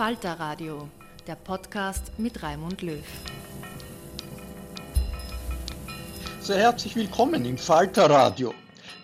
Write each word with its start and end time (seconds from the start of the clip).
Falter 0.00 0.40
Radio, 0.40 0.88
der 1.26 1.34
Podcast 1.34 2.18
mit 2.18 2.42
Raimund 2.42 2.80
Löw. 2.80 3.04
Sehr 6.40 6.56
herzlich 6.56 6.96
willkommen 6.96 7.44
im 7.44 7.58
Falter 7.58 8.08
Radio. 8.08 8.54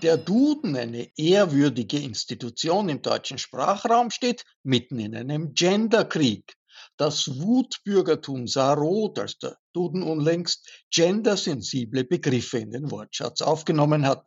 Der 0.00 0.16
Duden, 0.16 0.74
eine 0.74 1.10
ehrwürdige 1.18 1.98
Institution 1.98 2.88
im 2.88 3.02
deutschen 3.02 3.36
Sprachraum, 3.36 4.10
steht 4.10 4.46
mitten 4.62 4.98
in 4.98 5.14
einem 5.14 5.52
Genderkrieg. 5.52 6.54
Das 6.96 7.42
Wutbürgertum 7.42 8.46
sah 8.46 8.72
rot, 8.72 9.18
als 9.18 9.36
der 9.36 9.58
Duden 9.74 10.02
unlängst 10.02 10.66
gendersensible 10.90 12.04
Begriffe 12.04 12.56
in 12.56 12.70
den 12.70 12.90
Wortschatz 12.90 13.42
aufgenommen 13.42 14.06
hat. 14.06 14.24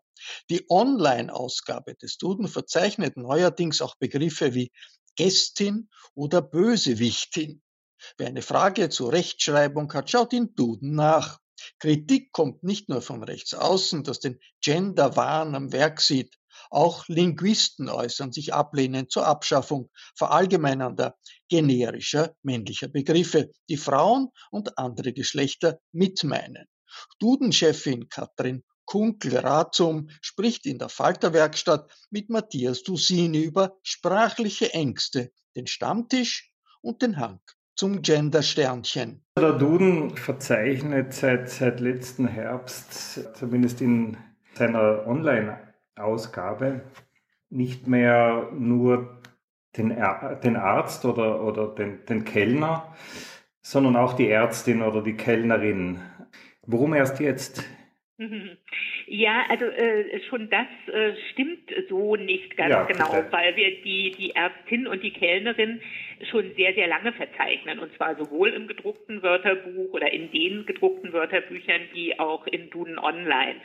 Die 0.52 0.66
Online-Ausgabe 0.70 1.96
des 1.96 2.18
Duden 2.20 2.48
verzeichnet 2.48 3.18
neuerdings 3.18 3.82
auch 3.82 3.96
Begriffe 3.96 4.54
wie 4.54 4.72
Gästin 5.20 5.90
oder 6.16 6.42
Bösewichtin. 6.42 7.62
Wer 8.18 8.28
eine 8.28 8.42
Frage 8.42 8.88
zur 8.90 9.12
Rechtschreibung 9.12 9.92
hat, 9.92 10.10
schaut 10.10 10.32
in 10.32 10.56
Duden 10.56 10.96
nach. 10.96 11.40
Kritik 11.78 12.32
kommt 12.32 12.64
nicht 12.64 12.88
nur 12.88 13.02
von 13.02 13.22
rechts 13.26 13.54
außen, 13.54 14.06
das 14.06 14.22
den 14.22 14.40
Genderwahn 14.62 15.56
am 15.56 15.74
Werk 15.74 16.00
sieht. 16.00 16.38
Auch 16.70 17.06
Linguisten 17.10 17.90
äußern 17.90 18.32
sich 18.32 18.54
ablehnend 18.54 19.12
zur 19.12 19.28
Abschaffung 19.28 19.90
verallgemeinernder 20.16 21.18
generischer 21.50 22.34
männlicher 22.42 22.88
Begriffe, 22.88 23.52
die 23.68 23.76
Frauen 23.76 24.30
und 24.52 24.78
andere 24.78 25.12
Geschlechter 25.12 25.80
mitmeinen. 25.92 26.66
Dudenchefin 27.20 28.08
Katrin 28.08 28.64
Kunkel-Razum 28.90 30.10
spricht 30.20 30.66
in 30.66 30.80
der 30.80 30.90
Falterwerkstatt 30.90 31.92
mit 32.10 32.32
Matthias 32.32 32.82
Dusini 32.82 33.44
über 33.44 33.78
sprachliche 33.84 34.74
Ängste, 34.74 35.32
den 35.56 35.68
Stammtisch 35.68 36.52
und 36.82 37.04
den 37.04 37.20
Hang 37.20 37.40
zum 37.76 38.02
Gender-Sternchen. 38.02 39.24
Der 39.38 39.54
Duden 39.54 40.18
verzeichnet 40.18 41.14
seit, 41.14 41.52
seit 41.52 41.80
letzten 41.80 42.28
Herbst, 42.28 43.36
zumindest 43.36 43.80
in 43.80 44.18
seiner 44.56 45.06
Online-Ausgabe, 45.06 46.82
nicht 47.52 47.86
mehr 47.88 48.50
nur 48.54 49.22
den, 49.78 49.90
den 50.44 50.56
Arzt 50.56 51.06
oder, 51.06 51.44
oder 51.44 51.68
den, 51.68 52.04
den 52.08 52.26
Kellner, 52.26 52.96
sondern 53.62 53.96
auch 53.96 54.14
die 54.14 54.32
Ärztin 54.32 54.82
oder 54.82 55.04
die 55.04 55.16
Kellnerin. 55.16 56.00
Warum 56.66 56.96
erst 56.96 57.20
jetzt? 57.20 57.64
Mm-hmm. 58.22 58.54
Ja, 59.12 59.46
also 59.50 59.66
äh, 59.66 60.22
schon 60.30 60.50
das 60.52 60.68
äh, 60.94 61.14
stimmt 61.32 61.74
so 61.90 62.16
nicht 62.16 62.56
ganz 62.56 62.70
ja, 62.70 62.84
genau, 62.84 63.12
bitte. 63.12 63.32
weil 63.32 63.56
wir 63.56 63.82
die, 63.82 64.12
die 64.12 64.36
Ärztin 64.36 64.86
und 64.86 65.02
die 65.02 65.12
Kellnerin 65.12 65.82
schon 66.30 66.54
sehr, 66.56 66.74
sehr 66.74 66.88
lange 66.88 67.12
verzeichnen. 67.14 67.80
Und 67.80 67.92
zwar 67.96 68.16
sowohl 68.16 68.50
im 68.50 68.68
gedruckten 68.68 69.24
Wörterbuch 69.24 69.94
oder 69.94 70.12
in 70.12 70.32
den 70.32 70.66
gedruckten 70.66 71.14
Wörterbüchern 71.14 71.82
wie 71.94 72.20
auch 72.20 72.46
in 72.48 72.70
Duden 72.70 73.00
Online. 73.00 73.56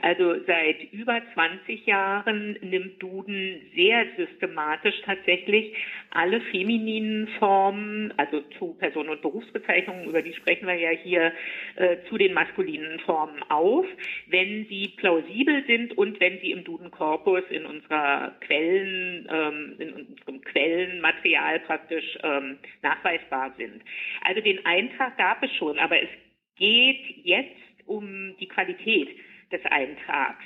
Also 0.00 0.36
seit 0.46 0.92
über 0.92 1.20
20 1.34 1.84
Jahren 1.86 2.56
nimmt 2.62 3.02
Duden 3.02 3.60
sehr 3.74 4.06
systematisch 4.16 5.02
tatsächlich 5.04 5.74
alle 6.10 6.40
femininen 6.40 7.28
Formen, 7.38 8.14
also 8.16 8.40
zu 8.58 8.74
Personen- 8.78 9.10
und 9.10 9.20
Berufsbezeichnungen, 9.22 10.04
über 10.08 10.22
die 10.22 10.32
sprechen 10.34 10.66
wir 10.66 10.76
ja 10.76 10.90
hier, 10.90 11.32
äh, 11.76 11.96
zu 12.08 12.16
den 12.16 12.32
maskulinen 12.32 13.00
Formen 13.00 13.42
auf, 13.48 13.86
wenn 14.28 14.66
sie 14.66 14.93
plausibel 14.96 15.64
sind 15.66 15.96
und 15.96 16.20
wenn 16.20 16.38
sie 16.40 16.50
im 16.50 16.64
Duden-Korpus 16.64 17.44
in 17.50 17.66
unserer 17.66 18.34
Quellen, 18.40 19.28
ähm, 19.30 19.74
in 19.78 19.92
unserem 19.92 20.40
Quellenmaterial 20.42 21.60
praktisch 21.60 22.18
ähm, 22.22 22.58
nachweisbar 22.82 23.54
sind. 23.56 23.82
Also 24.22 24.40
den 24.40 24.64
Eintrag 24.66 25.16
gab 25.18 25.42
es 25.42 25.52
schon, 25.54 25.78
aber 25.78 26.02
es 26.02 26.08
geht 26.56 27.02
jetzt 27.24 27.56
um 27.86 28.34
die 28.38 28.48
Qualität 28.48 29.08
des 29.52 29.64
Eintrags. 29.66 30.44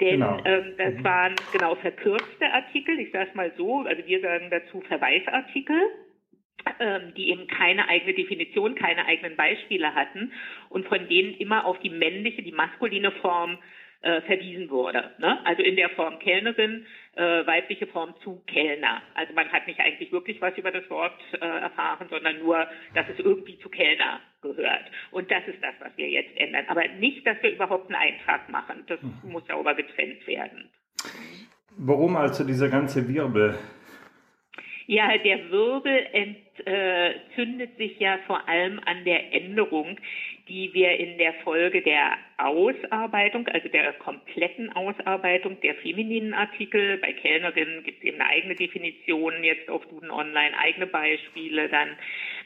Denn 0.00 0.20
genau. 0.20 0.38
ähm, 0.44 0.74
das 0.76 0.94
mhm. 0.94 1.04
waren 1.04 1.34
genau 1.52 1.74
verkürzte 1.76 2.52
Artikel, 2.52 2.98
ich 2.98 3.12
sage 3.12 3.28
es 3.30 3.34
mal 3.34 3.52
so, 3.56 3.80
also 3.80 4.06
wir 4.06 4.20
sagen 4.20 4.48
dazu 4.50 4.80
Verweisartikel 4.82 5.80
ähm, 6.78 7.12
die 7.16 7.30
eben 7.30 7.46
keine 7.46 7.88
eigene 7.88 8.14
Definition, 8.14 8.74
keine 8.74 9.06
eigenen 9.06 9.36
Beispiele 9.36 9.94
hatten 9.94 10.32
und 10.68 10.86
von 10.86 11.08
denen 11.08 11.34
immer 11.34 11.64
auf 11.64 11.78
die 11.80 11.90
männliche, 11.90 12.42
die 12.42 12.52
maskuline 12.52 13.10
Form 13.12 13.58
äh, 14.02 14.20
verwiesen 14.22 14.70
wurde. 14.70 15.10
Ne? 15.18 15.44
Also 15.46 15.62
in 15.62 15.76
der 15.76 15.90
Form 15.90 16.18
Kellnerin, 16.18 16.86
äh, 17.14 17.46
weibliche 17.46 17.86
Form 17.86 18.14
zu 18.22 18.42
Kellner. 18.46 19.02
Also 19.14 19.32
man 19.34 19.50
hat 19.50 19.66
nicht 19.66 19.80
eigentlich 19.80 20.12
wirklich 20.12 20.40
was 20.40 20.56
über 20.56 20.70
das 20.70 20.88
Wort 20.90 21.18
äh, 21.32 21.46
erfahren, 21.46 22.08
sondern 22.10 22.38
nur, 22.40 22.66
dass 22.94 23.06
es 23.08 23.18
irgendwie 23.18 23.58
zu 23.58 23.68
Kellner 23.68 24.20
gehört. 24.40 24.84
Und 25.10 25.30
das 25.30 25.46
ist 25.46 25.62
das, 25.62 25.74
was 25.80 25.96
wir 25.96 26.08
jetzt 26.08 26.36
ändern. 26.36 26.64
Aber 26.68 26.86
nicht, 26.98 27.26
dass 27.26 27.40
wir 27.42 27.52
überhaupt 27.52 27.92
einen 27.92 28.12
Eintrag 28.12 28.48
machen. 28.48 28.84
Das 28.86 29.00
mhm. 29.02 29.32
muss 29.32 29.46
sauber 29.46 29.74
getrennt 29.74 30.26
werden. 30.26 30.68
Warum 31.78 32.16
also 32.16 32.44
dieser 32.44 32.68
ganze 32.68 33.08
Wirbel? 33.08 33.58
Ja, 34.92 35.16
der 35.16 35.50
Wirbel 35.50 36.06
entzündet 36.12 37.78
sich 37.78 37.98
ja 37.98 38.18
vor 38.26 38.46
allem 38.46 38.78
an 38.84 39.06
der 39.06 39.32
Änderung, 39.32 39.98
die 40.48 40.74
wir 40.74 40.90
in 40.98 41.16
der 41.16 41.32
Folge 41.44 41.80
der 41.80 42.18
Ausarbeitung, 42.36 43.48
also 43.48 43.70
der 43.70 43.94
kompletten 43.94 44.70
Ausarbeitung 44.70 45.58
der 45.62 45.76
femininen 45.76 46.34
Artikel, 46.34 46.98
bei 46.98 47.14
Kellnerinnen 47.14 47.84
gibt 47.84 48.00
es 48.00 48.04
eben 48.04 48.20
eine 48.20 48.28
eigene 48.28 48.54
Definition, 48.54 49.42
jetzt 49.42 49.70
auf 49.70 49.86
Duden 49.86 50.10
Online 50.10 50.58
eigene 50.58 50.86
Beispiele 50.86 51.70
dann. 51.70 51.96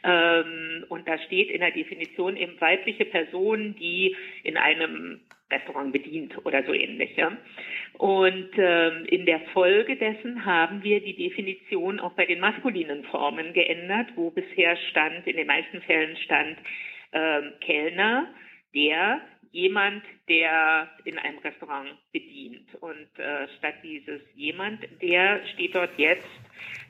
Ähm, 0.04 0.84
und 0.88 1.08
da 1.08 1.18
steht 1.18 1.50
in 1.50 1.62
der 1.62 1.72
Definition 1.72 2.36
eben 2.36 2.60
weibliche 2.60 3.06
Personen, 3.06 3.74
die 3.74 4.14
in 4.44 4.56
einem 4.56 5.18
Restaurant 5.50 5.92
bedient 5.92 6.34
oder 6.44 6.64
so 6.64 6.72
ähnlich. 6.72 7.16
Ja. 7.16 7.36
Und 7.98 8.50
ähm, 8.56 9.04
in 9.06 9.26
der 9.26 9.40
Folge 9.52 9.96
dessen 9.96 10.44
haben 10.44 10.82
wir 10.82 11.00
die 11.00 11.16
Definition 11.16 12.00
auch 12.00 12.12
bei 12.12 12.26
den 12.26 12.40
maskulinen 12.40 13.04
Formen 13.04 13.52
geändert, 13.52 14.08
wo 14.16 14.30
bisher 14.30 14.76
stand, 14.90 15.26
in 15.26 15.36
den 15.36 15.46
meisten 15.46 15.80
Fällen 15.82 16.16
stand 16.16 16.58
ähm, 17.12 17.52
Kellner, 17.60 18.28
der 18.74 19.20
jemand, 19.52 20.04
der 20.28 20.90
in 21.04 21.18
einem 21.18 21.38
Restaurant 21.38 21.96
bedient. 22.12 22.74
Und 22.80 23.08
äh, 23.18 23.48
statt 23.58 23.76
dieses 23.82 24.20
jemand, 24.34 24.86
der 25.00 25.40
steht 25.54 25.74
dort 25.74 25.96
jetzt 25.96 26.28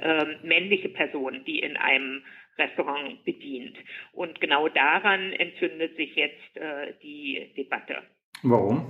ähm, 0.01 0.37
männliche 0.43 0.89
Person, 0.89 1.45
die 1.45 1.61
in 1.61 1.77
einem 1.77 2.25
Restaurant 2.59 3.25
bedient. 3.25 3.77
Und 4.13 4.41
genau 4.41 4.69
daran 4.69 5.33
entzündet 5.35 5.97
sich 5.97 6.17
jetzt 6.17 6.57
äh, 6.57 6.95
die 7.03 7.53
Debatte. 7.57 8.03
Warum? 8.43 8.87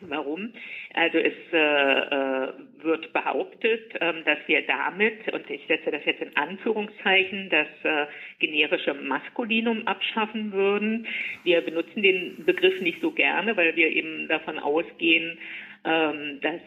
Warum? 0.00 0.52
Also 0.94 1.18
es 1.18 1.34
äh, 1.52 1.56
äh, 1.56 2.52
wird 2.82 3.12
behauptet, 3.12 3.94
ähm, 4.00 4.22
dass 4.24 4.38
wir 4.46 4.62
damit, 4.66 5.32
und 5.32 5.50
ich 5.50 5.66
setze 5.66 5.90
das 5.90 6.04
jetzt 6.04 6.22
in 6.22 6.36
Anführungszeichen, 6.36 7.48
das 7.50 7.66
äh, 7.82 8.06
generische 8.38 8.94
Maskulinum 8.94 9.86
abschaffen 9.86 10.52
würden. 10.52 11.06
Wir 11.42 11.62
benutzen 11.62 12.02
den 12.02 12.44
Begriff 12.44 12.80
nicht 12.80 13.00
so 13.00 13.10
gerne, 13.10 13.56
weil 13.56 13.74
wir 13.74 13.88
eben 13.88 14.28
davon 14.28 14.58
ausgehen, 14.58 15.38
ähm, 15.84 16.40
dass 16.42 16.60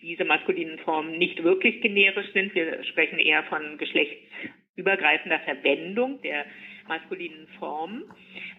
diese 0.00 0.24
maskulinen 0.24 0.78
Formen 0.80 1.18
nicht 1.18 1.42
wirklich 1.42 1.80
generisch 1.80 2.30
sind. 2.32 2.54
Wir 2.54 2.84
sprechen 2.84 3.18
eher 3.18 3.42
von 3.44 3.78
geschlechtsübergreifender 3.78 5.40
Verwendung 5.40 6.20
der 6.22 6.44
maskulinen 6.88 7.46
Form. 7.58 8.04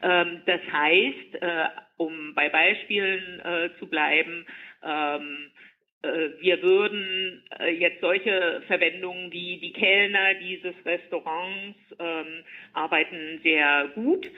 Ähm, 0.02 0.42
das 0.46 0.62
heißt, 0.72 1.42
äh, 1.42 1.66
um 1.98 2.34
bei 2.36 2.50
Beispielen 2.50 3.40
äh, 3.42 3.70
zu 3.80 3.88
bleiben, 3.88 4.46
ähm, 4.84 5.52
äh, 6.02 6.30
wir 6.40 6.62
würden 6.62 7.44
äh, 7.60 7.72
jetzt 7.72 8.02
solche 8.02 8.62
Verwendungen 8.68 9.32
wie 9.32 9.58
die 9.58 9.74
Kellner 9.74 10.36
dieses 10.36 10.74
Restaurants 10.86 11.78
ähm, 12.00 12.44
arbeiten 12.74 13.40
sehr 13.44 13.90
gut 13.96 14.30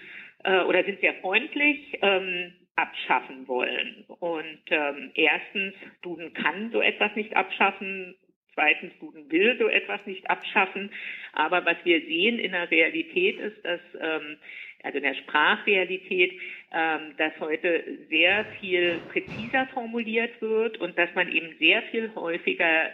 äh, 0.44 0.62
oder 0.62 0.84
sind 0.84 1.00
sehr 1.02 1.14
freundlich 1.16 2.00
ähm, 2.02 2.54
abschaffen 2.76 3.48
wollen. 3.48 4.06
Und 4.08 4.62
ähm, 4.70 5.12
erstens, 5.14 5.76
Duden 6.02 6.34
kann 6.34 6.72
so 6.72 6.82
etwas 6.82 7.16
nicht 7.16 7.36
abschaffen. 7.36 8.16
Zweitens, 8.54 8.94
Duden 9.00 9.32
will 9.32 9.58
so 9.58 9.68
etwas 9.68 10.06
nicht 10.06 10.30
abschaffen. 10.30 10.92
Aber 11.34 11.66
was 11.66 11.78
wir 11.84 12.02
sehen 12.02 12.40
in 12.40 12.52
der 12.52 12.70
Realität 12.70 13.40
ist, 13.40 13.64
dass, 13.64 13.80
ähm, 14.00 14.38
also 14.84 14.98
in 14.98 15.04
der 15.04 15.16
Sprachrealität, 15.16 16.34
ähm, 16.74 17.14
dass 17.18 17.40
heute 17.40 17.84
sehr 18.10 18.46
viel 18.60 19.00
präziser 19.12 19.68
formuliert 19.74 20.42
wird 20.42 20.78
und 20.80 20.98
dass 20.98 21.14
man 21.16 21.32
eben 21.32 21.56
sehr 21.60 21.82
viel 21.84 22.14
häufiger 22.16 22.90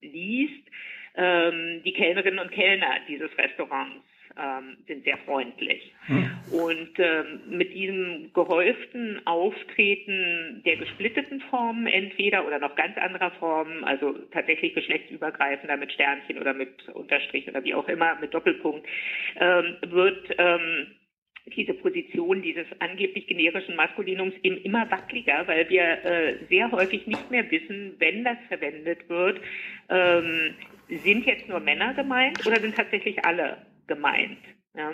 liest, 0.00 0.64
ähm, 1.16 1.82
die 1.84 1.92
Kellnerinnen 1.92 2.38
und 2.38 2.50
Kellner 2.50 3.00
dieses 3.08 3.36
Restaurants 3.36 4.07
ähm, 4.38 4.76
sind 4.86 5.04
sehr 5.04 5.18
freundlich. 5.18 5.92
Hm. 6.06 6.30
Und 6.52 6.90
ähm, 6.98 7.40
mit 7.48 7.74
diesem 7.74 8.32
gehäuften 8.32 9.20
Auftreten 9.26 10.62
der 10.64 10.76
gesplitteten 10.76 11.40
Formen 11.50 11.86
entweder 11.86 12.46
oder 12.46 12.58
noch 12.58 12.74
ganz 12.76 12.96
anderer 12.96 13.30
Formen, 13.32 13.84
also 13.84 14.12
tatsächlich 14.32 14.74
geschlechtsübergreifender 14.74 15.76
mit 15.76 15.92
Sternchen 15.92 16.38
oder 16.38 16.54
mit 16.54 16.88
Unterstrich 16.90 17.48
oder 17.48 17.62
wie 17.64 17.74
auch 17.74 17.88
immer, 17.88 18.16
mit 18.20 18.32
Doppelpunkt, 18.32 18.86
ähm, 19.40 19.76
wird 19.90 20.34
ähm, 20.38 20.86
diese 21.56 21.74
Position 21.74 22.42
dieses 22.42 22.66
angeblich 22.78 23.26
generischen 23.26 23.76
Maskulinums 23.76 24.34
eben 24.42 24.58
immer 24.62 24.90
wackeliger, 24.90 25.46
weil 25.46 25.68
wir 25.68 26.04
äh, 26.04 26.34
sehr 26.48 26.70
häufig 26.70 27.06
nicht 27.06 27.30
mehr 27.30 27.50
wissen, 27.50 27.94
wenn 27.98 28.24
das 28.24 28.36
verwendet 28.48 29.08
wird, 29.08 29.40
ähm, 29.88 30.54
sind 30.88 31.26
jetzt 31.26 31.48
nur 31.48 31.60
Männer 31.60 31.94
gemeint 31.94 32.46
oder 32.46 32.60
sind 32.60 32.76
tatsächlich 32.76 33.24
alle 33.24 33.58
gemeint. 33.88 34.38
Ja. 34.78 34.92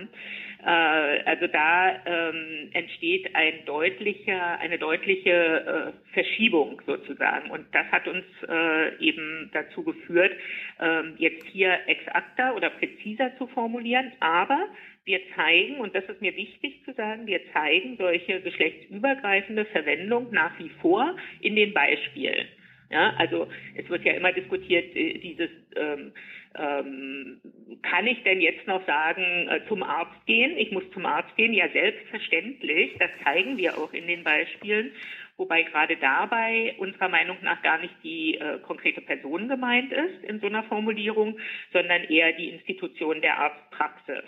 Äh, 0.64 1.23
also 1.25 1.46
da 1.46 2.00
ähm, 2.06 2.70
entsteht 2.73 3.35
ein 3.35 3.67
deutlicher, 3.67 4.58
eine 4.61 4.79
deutliche 4.79 5.31
äh, 5.31 6.14
Verschiebung 6.14 6.81
sozusagen. 6.87 7.50
Und 7.50 7.67
das 7.73 7.87
hat 7.93 8.08
uns 8.08 8.25
äh, 8.49 8.96
eben 8.99 9.50
dazu 9.52 9.85
geführt, 9.85 10.32
ähm, 10.81 11.14
jetzt 11.19 11.44
hier 11.49 11.79
exakter 11.87 12.56
oder 12.56 12.70
präziser 12.70 13.37
zu 13.37 13.46
formulieren. 13.49 14.12
Aber 14.20 14.69
wir 15.05 15.20
zeigen, 15.37 15.81
und 15.81 15.94
das 15.94 16.05
ist 16.05 16.23
mir 16.23 16.35
wichtig 16.35 16.82
zu 16.87 16.94
sagen, 16.94 17.26
wir 17.26 17.41
zeigen 17.52 17.96
solche 17.99 18.41
geschlechtsübergreifende 18.41 19.67
Verwendung 19.67 20.29
nach 20.31 20.58
wie 20.58 20.70
vor 20.81 21.14
in 21.41 21.56
den 21.56 21.75
Beispielen. 21.75 22.46
Ja, 22.91 23.14
also 23.19 23.49
es 23.75 23.88
wird 23.91 24.05
ja 24.05 24.12
immer 24.12 24.32
diskutiert, 24.32 24.94
äh, 24.96 25.19
dieses 25.19 25.50
ähm, 25.76 26.12
ähm, 26.56 27.41
kann 27.83 28.06
ich 28.06 28.23
denn 28.23 28.41
jetzt 28.41 28.67
noch 28.67 28.85
sagen, 28.87 29.49
äh, 29.49 29.61
zum 29.69 29.83
Arzt 29.83 30.27
gehen? 30.27 30.56
Ich 30.56 30.71
muss 30.73 30.85
zum 30.93 31.06
Arzt 31.06 31.35
gehen, 31.37 31.53
ja 31.53 31.69
selbstverständlich. 31.71 32.97
Das 32.99 33.11
zeigen 33.25 33.56
wir 33.56 33.77
auch 33.77 33.93
in 33.93 34.06
den 34.06 34.25
Beispielen, 34.25 34.93
wobei 35.37 35.62
gerade 35.62 35.97
dabei 35.97 36.75
unserer 36.79 37.09
Meinung 37.09 37.37
nach 37.43 37.62
gar 37.62 37.79
nicht 37.79 37.95
die 38.03 38.37
äh, 38.37 38.59
konkrete 38.61 39.01
Person 39.01 39.49
gemeint 39.49 39.93
ist 39.93 40.25
in 40.25 40.41
so 40.41 40.47
einer 40.47 40.62
Formulierung, 40.65 41.39
sondern 41.73 42.05
eher 42.05 42.33
die 42.33 42.51
Institution 42.51 43.21
der 43.21 43.39
Arztpraxis. 43.39 44.25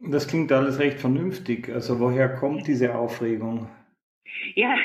Das 0.00 0.28
klingt 0.28 0.52
alles 0.52 0.78
recht 0.78 1.00
vernünftig. 1.00 1.68
Also 1.68 1.98
woher 2.00 2.28
kommt 2.34 2.66
diese 2.66 2.94
Aufregung? 2.94 3.68
Ja, 4.54 4.76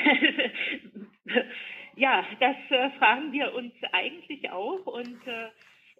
ja, 1.96 2.24
das 2.38 2.56
äh, 2.70 2.90
fragen 2.98 3.32
wir 3.32 3.54
uns 3.54 3.72
eigentlich 3.92 4.50
auch 4.50 4.86
und 4.86 5.26
äh, 5.26 5.48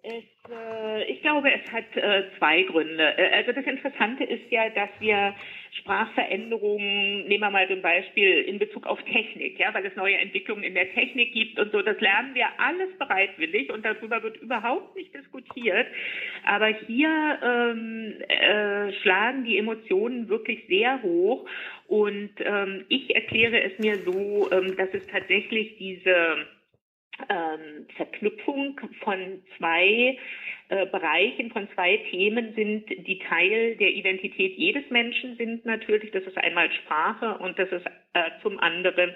es, 0.03 0.23
äh, 0.49 1.03
ich 1.11 1.21
glaube, 1.21 1.51
es 1.51 1.71
hat 1.71 1.95
äh, 1.95 2.23
zwei 2.37 2.63
Gründe. 2.63 3.17
Äh, 3.17 3.35
also 3.35 3.51
das 3.51 3.65
Interessante 3.65 4.23
ist 4.23 4.49
ja, 4.49 4.69
dass 4.69 4.89
wir 4.99 5.35
Sprachveränderungen, 5.79 7.27
nehmen 7.27 7.43
wir 7.43 7.49
mal 7.51 7.67
so 7.67 7.73
ein 7.73 7.81
Beispiel 7.81 8.39
in 8.41 8.57
Bezug 8.57 8.87
auf 8.87 9.01
Technik, 9.03 9.59
ja, 9.59 9.73
weil 9.73 9.85
es 9.85 9.95
neue 9.95 10.17
Entwicklungen 10.17 10.63
in 10.63 10.73
der 10.73 10.91
Technik 10.93 11.33
gibt 11.33 11.59
und 11.59 11.71
so, 11.71 11.81
das 11.81 11.99
lernen 12.01 12.33
wir 12.33 12.47
alles 12.57 12.97
bereitwillig 12.97 13.71
und 13.71 13.85
darüber 13.85 14.21
wird 14.23 14.37
überhaupt 14.37 14.95
nicht 14.95 15.13
diskutiert. 15.13 15.87
Aber 16.45 16.67
hier 16.67 17.39
ähm, 17.43 18.15
äh, 18.27 18.91
schlagen 19.01 19.45
die 19.45 19.57
Emotionen 19.59 20.27
wirklich 20.29 20.65
sehr 20.67 21.01
hoch 21.03 21.47
und 21.87 22.31
ähm, 22.39 22.85
ich 22.89 23.13
erkläre 23.13 23.61
es 23.61 23.77
mir 23.77 23.97
so, 23.99 24.51
ähm, 24.51 24.75
dass 24.77 24.89
es 24.93 25.05
tatsächlich 25.07 25.77
diese 25.77 26.47
ähm, 27.29 27.87
Verknüpfung 27.95 28.79
von 29.03 29.43
zwei 29.57 30.17
äh, 30.69 30.85
Bereichen, 30.85 31.51
von 31.51 31.67
zwei 31.75 31.97
Themen 32.09 32.53
sind, 32.55 32.89
die 32.89 33.19
Teil 33.19 33.75
der 33.75 33.91
Identität 33.91 34.57
jedes 34.57 34.89
Menschen 34.89 35.35
sind 35.37 35.65
natürlich. 35.65 36.11
Das 36.11 36.23
ist 36.23 36.37
einmal 36.37 36.71
Sprache 36.71 37.37
und 37.39 37.59
das 37.59 37.69
ist 37.71 37.85
äh, 38.13 38.29
zum 38.41 38.59
anderen 38.59 39.13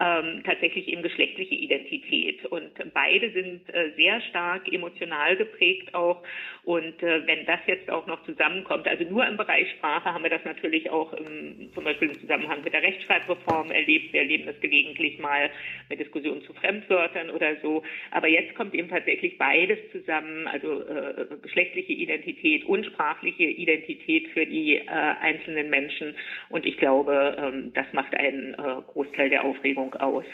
ähm, 0.00 0.42
tatsächlich 0.44 0.88
eben 0.88 1.02
geschlechtliche 1.02 1.54
Identität. 1.54 2.44
Und 2.46 2.70
beide 2.92 3.30
sind 3.30 3.68
äh, 3.72 3.90
sehr 3.96 4.20
stark 4.22 4.72
emotional 4.72 5.36
geprägt 5.36 5.94
auch. 5.94 6.22
Und 6.64 7.02
äh, 7.02 7.26
wenn 7.26 7.44
das 7.46 7.60
jetzt 7.66 7.90
auch 7.90 8.06
noch 8.06 8.24
zusammenkommt, 8.24 8.88
also 8.88 9.04
nur 9.04 9.26
im 9.26 9.36
Bereich 9.36 9.70
Sprache 9.72 10.12
haben 10.12 10.24
wir 10.24 10.30
das 10.30 10.44
natürlich 10.44 10.90
auch 10.90 11.12
im, 11.12 11.70
zum 11.74 11.84
Beispiel 11.84 12.08
im 12.08 12.20
Zusammenhang 12.20 12.62
mit 12.64 12.72
der 12.72 12.82
Rechtschreibreform 12.82 13.70
erlebt. 13.70 14.12
Wir 14.12 14.22
erleben 14.22 14.46
das 14.46 14.58
gelegentlich 14.60 15.18
mal 15.18 15.50
mit 15.88 16.00
Diskussionen 16.00 16.42
zu 16.42 16.54
Fremdwörtern 16.54 17.30
oder 17.30 17.56
so. 17.62 17.82
Aber 18.10 18.28
jetzt 18.28 18.54
kommt 18.54 18.74
eben 18.74 18.88
tatsächlich 18.88 19.38
beides 19.38 19.78
zusammen, 19.92 20.46
also 20.46 20.82
äh, 20.82 21.26
geschlechtliche 21.42 21.92
Identität 21.92 22.64
und 22.64 22.86
sprachliche 22.86 23.44
Identität 23.44 24.28
für 24.28 24.46
die 24.46 24.76
äh, 24.76 24.88
einzelnen 24.88 25.70
Menschen. 25.70 26.14
Und 26.48 26.66
ich 26.66 26.78
glaube, 26.78 27.36
ähm, 27.38 27.72
das 27.74 27.86
macht 27.92 28.14
einen 28.14 28.54
äh, 28.54 28.82
Großteil 28.86 29.30
der 29.30 29.44
Aufregung 29.44 29.83
Wahrnehmung 29.84 29.94
aus. 29.94 30.24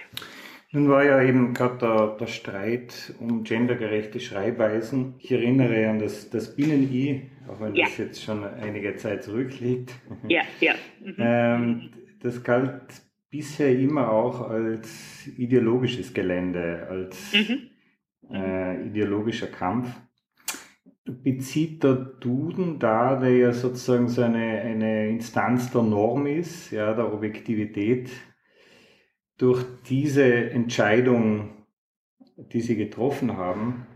Nun 0.72 0.88
war 0.88 1.04
ja 1.04 1.20
eben 1.22 1.52
gerade 1.52 1.78
der, 1.78 2.16
der, 2.20 2.26
Streit 2.28 3.14
um 3.18 3.42
gendergerechte 3.42 4.20
Schreibweisen. 4.20 5.14
Ich 5.18 5.32
erinnere 5.32 5.88
an 5.88 5.98
das, 5.98 6.30
das 6.30 6.54
Binnen-I, 6.54 7.28
auch 7.48 7.60
wenn 7.60 7.74
ja. 7.74 7.86
das 7.86 7.98
jetzt 7.98 8.22
schon 8.22 8.44
einige 8.44 8.94
Zeit 8.94 9.24
zurückliegt. 9.24 9.92
Ja, 10.28 10.42
ja. 10.60 10.74
Mhm. 11.02 11.14
Ähm, 11.18 11.90
das 12.20 12.44
galt 12.44 12.82
bisher 13.30 13.72
immer 13.72 14.12
auch 14.12 14.50
als 14.50 15.26
ideologisches 15.38 16.12
Gelände, 16.12 16.86
als 16.90 17.32
mhm. 17.32 17.70
äh, 18.30 18.86
ideologischer 18.86 19.46
Kampf. 19.46 19.88
bezieht 21.06 21.82
der 21.82 21.94
Duden 21.94 22.78
da, 22.78 23.16
der 23.16 23.34
ja 23.34 23.52
sozusagen 23.54 24.08
so 24.08 24.20
eine, 24.20 24.60
eine 24.60 25.08
Instanz 25.08 25.72
der 25.72 25.82
Norm 25.82 26.26
ist, 26.26 26.70
ja, 26.70 26.92
der 26.92 27.10
Objektivität, 27.10 28.10
durch 29.40 29.64
diese 29.88 30.50
Entscheidung, 30.50 31.64
die 32.36 32.60
Sie 32.60 32.76
getroffen 32.76 33.38
haben, 33.38 33.86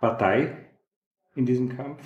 Partei 0.00 0.70
in 1.36 1.46
diesem 1.46 1.76
Kampf? 1.76 2.02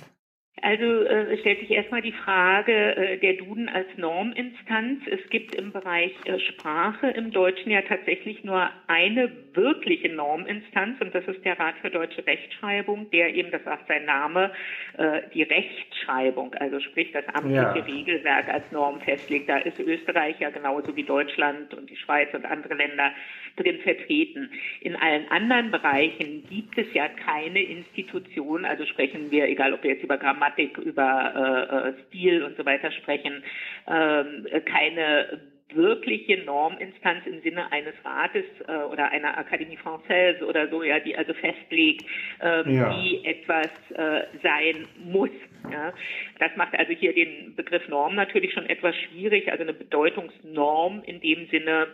Also 0.61 1.03
äh, 1.03 1.37
stellt 1.37 1.59
sich 1.59 1.69
erstmal 1.69 2.01
die 2.01 2.13
Frage 2.13 2.95
äh, 2.95 3.17
der 3.19 3.33
Duden 3.33 3.69
als 3.69 3.85
Norminstanz. 3.95 5.01
Es 5.05 5.29
gibt 5.29 5.53
im 5.53 5.71
Bereich 5.71 6.13
äh, 6.25 6.39
Sprache 6.39 7.07
im 7.11 7.31
Deutschen 7.31 7.71
ja 7.71 7.83
tatsächlich 7.83 8.43
nur 8.43 8.67
eine 8.87 9.31
wirkliche 9.53 10.09
Norminstanz 10.09 10.99
und 10.99 11.13
das 11.13 11.25
ist 11.27 11.45
der 11.45 11.59
Rat 11.59 11.75
für 11.81 11.91
deutsche 11.91 12.25
Rechtschreibung, 12.25 13.09
der 13.11 13.35
eben, 13.35 13.51
das 13.51 13.63
sagt 13.65 13.87
sein 13.87 14.05
Name, 14.05 14.51
äh, 14.97 15.21
die 15.33 15.43
Rechtschreibung, 15.43 16.55
also 16.55 16.79
sprich 16.79 17.11
das 17.11 17.27
amtliche 17.27 17.55
ja. 17.55 17.71
Regelwerk 17.73 18.49
als 18.49 18.71
Norm 18.71 18.99
festlegt. 19.01 19.49
Da 19.49 19.57
ist 19.57 19.79
Österreich 19.79 20.39
ja 20.39 20.49
genauso 20.49 20.95
wie 20.95 21.03
Deutschland 21.03 21.73
und 21.75 21.87
die 21.87 21.97
Schweiz 21.97 22.33
und 22.33 22.45
andere 22.45 22.73
Länder 22.73 23.11
drin 23.57 23.79
vertreten. 23.79 24.49
In 24.81 24.95
allen 24.95 25.27
anderen 25.29 25.71
Bereichen 25.71 26.43
gibt 26.49 26.77
es 26.77 26.91
ja 26.93 27.07
keine 27.07 27.61
Institution, 27.61 28.65
also 28.65 28.85
sprechen 28.85 29.29
wir, 29.31 29.47
egal 29.47 29.73
ob 29.73 29.83
wir 29.83 29.91
jetzt 29.91 30.03
über 30.03 30.17
Grammatik, 30.17 30.46
über 30.77 31.33
äh, 31.35 31.89
äh 31.89 31.93
Stil 32.07 32.43
und 32.43 32.57
so 32.57 32.65
weiter 32.65 32.91
sprechen, 32.91 33.43
äh, 33.85 34.61
keine 34.61 35.39
wirkliche 35.73 36.43
Norminstanz 36.45 37.25
im 37.25 37.41
Sinne 37.41 37.71
eines 37.71 37.93
Rates 38.03 38.45
äh, 38.67 38.71
oder 38.85 39.11
einer 39.11 39.37
Akademie 39.37 39.77
Française 39.77 40.41
oder 40.43 40.69
so, 40.69 40.83
ja, 40.83 40.99
die 40.99 41.17
also 41.17 41.33
festlegt, 41.33 42.05
ähm, 42.41 42.73
ja. 42.73 42.95
wie 42.95 43.25
etwas 43.25 43.69
äh, 43.93 44.23
sein 44.41 44.87
muss. 45.03 45.29
Ja. 45.71 45.93
Das 46.39 46.55
macht 46.55 46.77
also 46.77 46.93
hier 46.93 47.13
den 47.13 47.55
Begriff 47.55 47.87
Norm 47.89 48.15
natürlich 48.15 48.53
schon 48.53 48.65
etwas 48.69 48.95
schwierig, 48.95 49.51
also 49.51 49.63
eine 49.63 49.73
Bedeutungsnorm 49.73 51.03
in 51.05 51.19
dem 51.19 51.47
Sinne, 51.49 51.87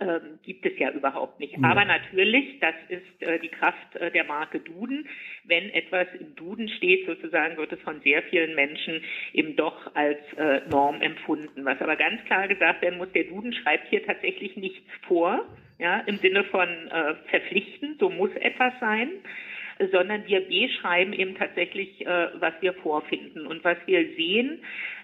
ähm, 0.00 0.38
gibt 0.42 0.66
es 0.66 0.78
ja 0.78 0.90
überhaupt 0.90 1.40
nicht. 1.40 1.54
Ja. 1.56 1.70
Aber 1.70 1.84
natürlich, 1.84 2.60
das 2.60 2.74
ist 2.88 3.22
äh, 3.22 3.38
die 3.38 3.48
Kraft 3.48 3.96
äh, 3.96 4.10
der 4.10 4.24
Marke 4.24 4.60
Duden. 4.60 5.08
Wenn 5.44 5.70
etwas 5.70 6.06
im 6.18 6.34
Duden 6.36 6.68
steht, 6.68 7.06
sozusagen, 7.06 7.56
wird 7.56 7.72
es 7.72 7.80
von 7.80 8.00
sehr 8.02 8.22
vielen 8.24 8.54
Menschen 8.54 9.02
eben 9.32 9.56
doch 9.56 9.94
als 9.94 10.18
äh, 10.36 10.60
Norm 10.68 11.00
empfunden. 11.00 11.64
Was 11.64 11.80
aber 11.80 11.96
ganz 11.96 12.22
klar 12.26 12.48
gesagt 12.48 12.82
werden 12.82 12.98
muss, 12.98 13.12
der 13.12 13.24
Duden 13.24 13.52
schreibt 13.52 13.88
hier 13.88 14.04
tatsächlich 14.04 14.56
nichts 14.56 14.86
vor, 15.06 15.46
ja, 15.78 16.00
im 16.00 16.16
Sinne 16.18 16.44
von 16.44 16.68
äh, 16.68 17.14
verpflichten, 17.30 17.96
so 17.98 18.10
muss 18.10 18.34
etwas 18.36 18.74
sein 18.80 19.10
sondern 19.92 20.26
wir 20.26 20.40
beschreiben 20.40 21.12
eben 21.12 21.36
tatsächlich, 21.36 22.06
äh, 22.06 22.28
was 22.40 22.54
wir 22.60 22.74
vorfinden 22.74 23.46
und 23.46 23.64
was 23.64 23.76
wir 23.86 24.04
sehen 24.16 24.60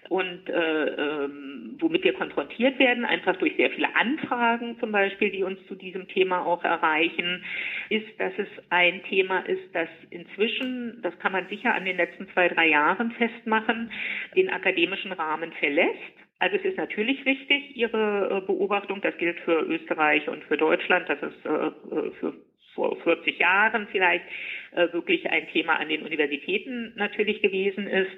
und 0.09 0.49
äh, 0.49 0.85
ähm, 0.85 1.77
womit 1.79 2.03
wir 2.03 2.13
konfrontiert 2.13 2.77
werden, 2.79 3.05
einfach 3.05 3.35
durch 3.37 3.55
sehr 3.55 3.71
viele 3.71 3.95
Anfragen 3.95 4.77
zum 4.79 4.91
Beispiel, 4.91 5.31
die 5.31 5.43
uns 5.43 5.57
zu 5.67 5.75
diesem 5.75 6.07
Thema 6.07 6.45
auch 6.45 6.63
erreichen, 6.63 7.43
ist, 7.89 8.07
dass 8.19 8.33
es 8.37 8.47
ein 8.69 9.03
Thema 9.03 9.39
ist, 9.39 9.63
das 9.73 9.89
inzwischen, 10.11 11.01
das 11.01 11.17
kann 11.19 11.31
man 11.31 11.47
sicher 11.47 11.73
an 11.73 11.85
den 11.85 11.97
letzten 11.97 12.27
zwei, 12.29 12.49
drei 12.49 12.67
Jahren 12.67 13.11
festmachen, 13.11 13.91
den 14.35 14.49
akademischen 14.49 15.11
Rahmen 15.11 15.51
verlässt. 15.53 16.13
Also 16.37 16.57
es 16.57 16.65
ist 16.65 16.77
natürlich 16.77 17.25
richtig, 17.25 17.75
Ihre 17.75 18.41
äh, 18.43 18.45
Beobachtung, 18.45 19.01
das 19.01 19.17
gilt 19.17 19.39
für 19.39 19.61
Österreich 19.61 20.27
und 20.27 20.43
für 20.43 20.57
Deutschland, 20.57 21.07
das 21.09 21.21
ist 21.21 21.45
äh, 21.45 21.49
äh, 21.49 22.11
für 22.19 22.33
vor 22.75 22.95
40 23.01 23.39
Jahren 23.39 23.87
vielleicht 23.91 24.25
äh, 24.71 24.91
wirklich 24.93 25.29
ein 25.29 25.47
Thema 25.49 25.79
an 25.79 25.89
den 25.89 26.03
Universitäten 26.03 26.93
natürlich 26.95 27.41
gewesen 27.41 27.87
ist. 27.87 28.11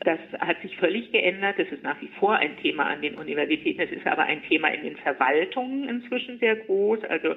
Das 0.00 0.18
hat 0.40 0.60
sich 0.62 0.76
völlig 0.78 1.12
geändert. 1.12 1.58
Es 1.58 1.70
ist 1.70 1.82
nach 1.82 2.00
wie 2.00 2.10
vor 2.18 2.34
ein 2.36 2.56
Thema 2.58 2.86
an 2.86 3.02
den 3.02 3.14
Universitäten. 3.14 3.82
Es 3.82 3.92
ist 3.92 4.06
aber 4.06 4.22
ein 4.22 4.42
Thema 4.44 4.68
in 4.68 4.82
den 4.82 4.96
Verwaltungen 4.96 5.88
inzwischen 5.88 6.38
sehr 6.38 6.56
groß. 6.56 7.04
Also 7.04 7.36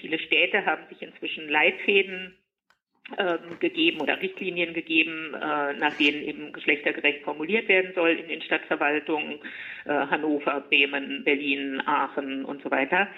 viele 0.00 0.18
Städte 0.18 0.64
haben 0.66 0.82
sich 0.90 1.02
inzwischen 1.02 1.48
Leitfäden 1.48 2.34
gegeben 3.60 4.00
oder 4.00 4.20
Richtlinien 4.20 4.72
gegeben, 4.72 5.34
äh, 5.34 5.74
nach 5.74 5.94
denen 5.98 6.22
eben 6.22 6.52
geschlechtergerecht 6.52 7.22
formuliert 7.22 7.68
werden 7.68 7.92
soll 7.94 8.10
in 8.10 8.28
den 8.28 8.40
Stadtverwaltungen 8.40 9.40
äh, 9.84 9.90
Hannover, 9.90 10.64
Bremen, 10.68 11.22
Berlin, 11.22 11.82
Aachen 11.84 12.46
und 12.46 12.62
so 12.62 12.70
weiter. 12.70 13.08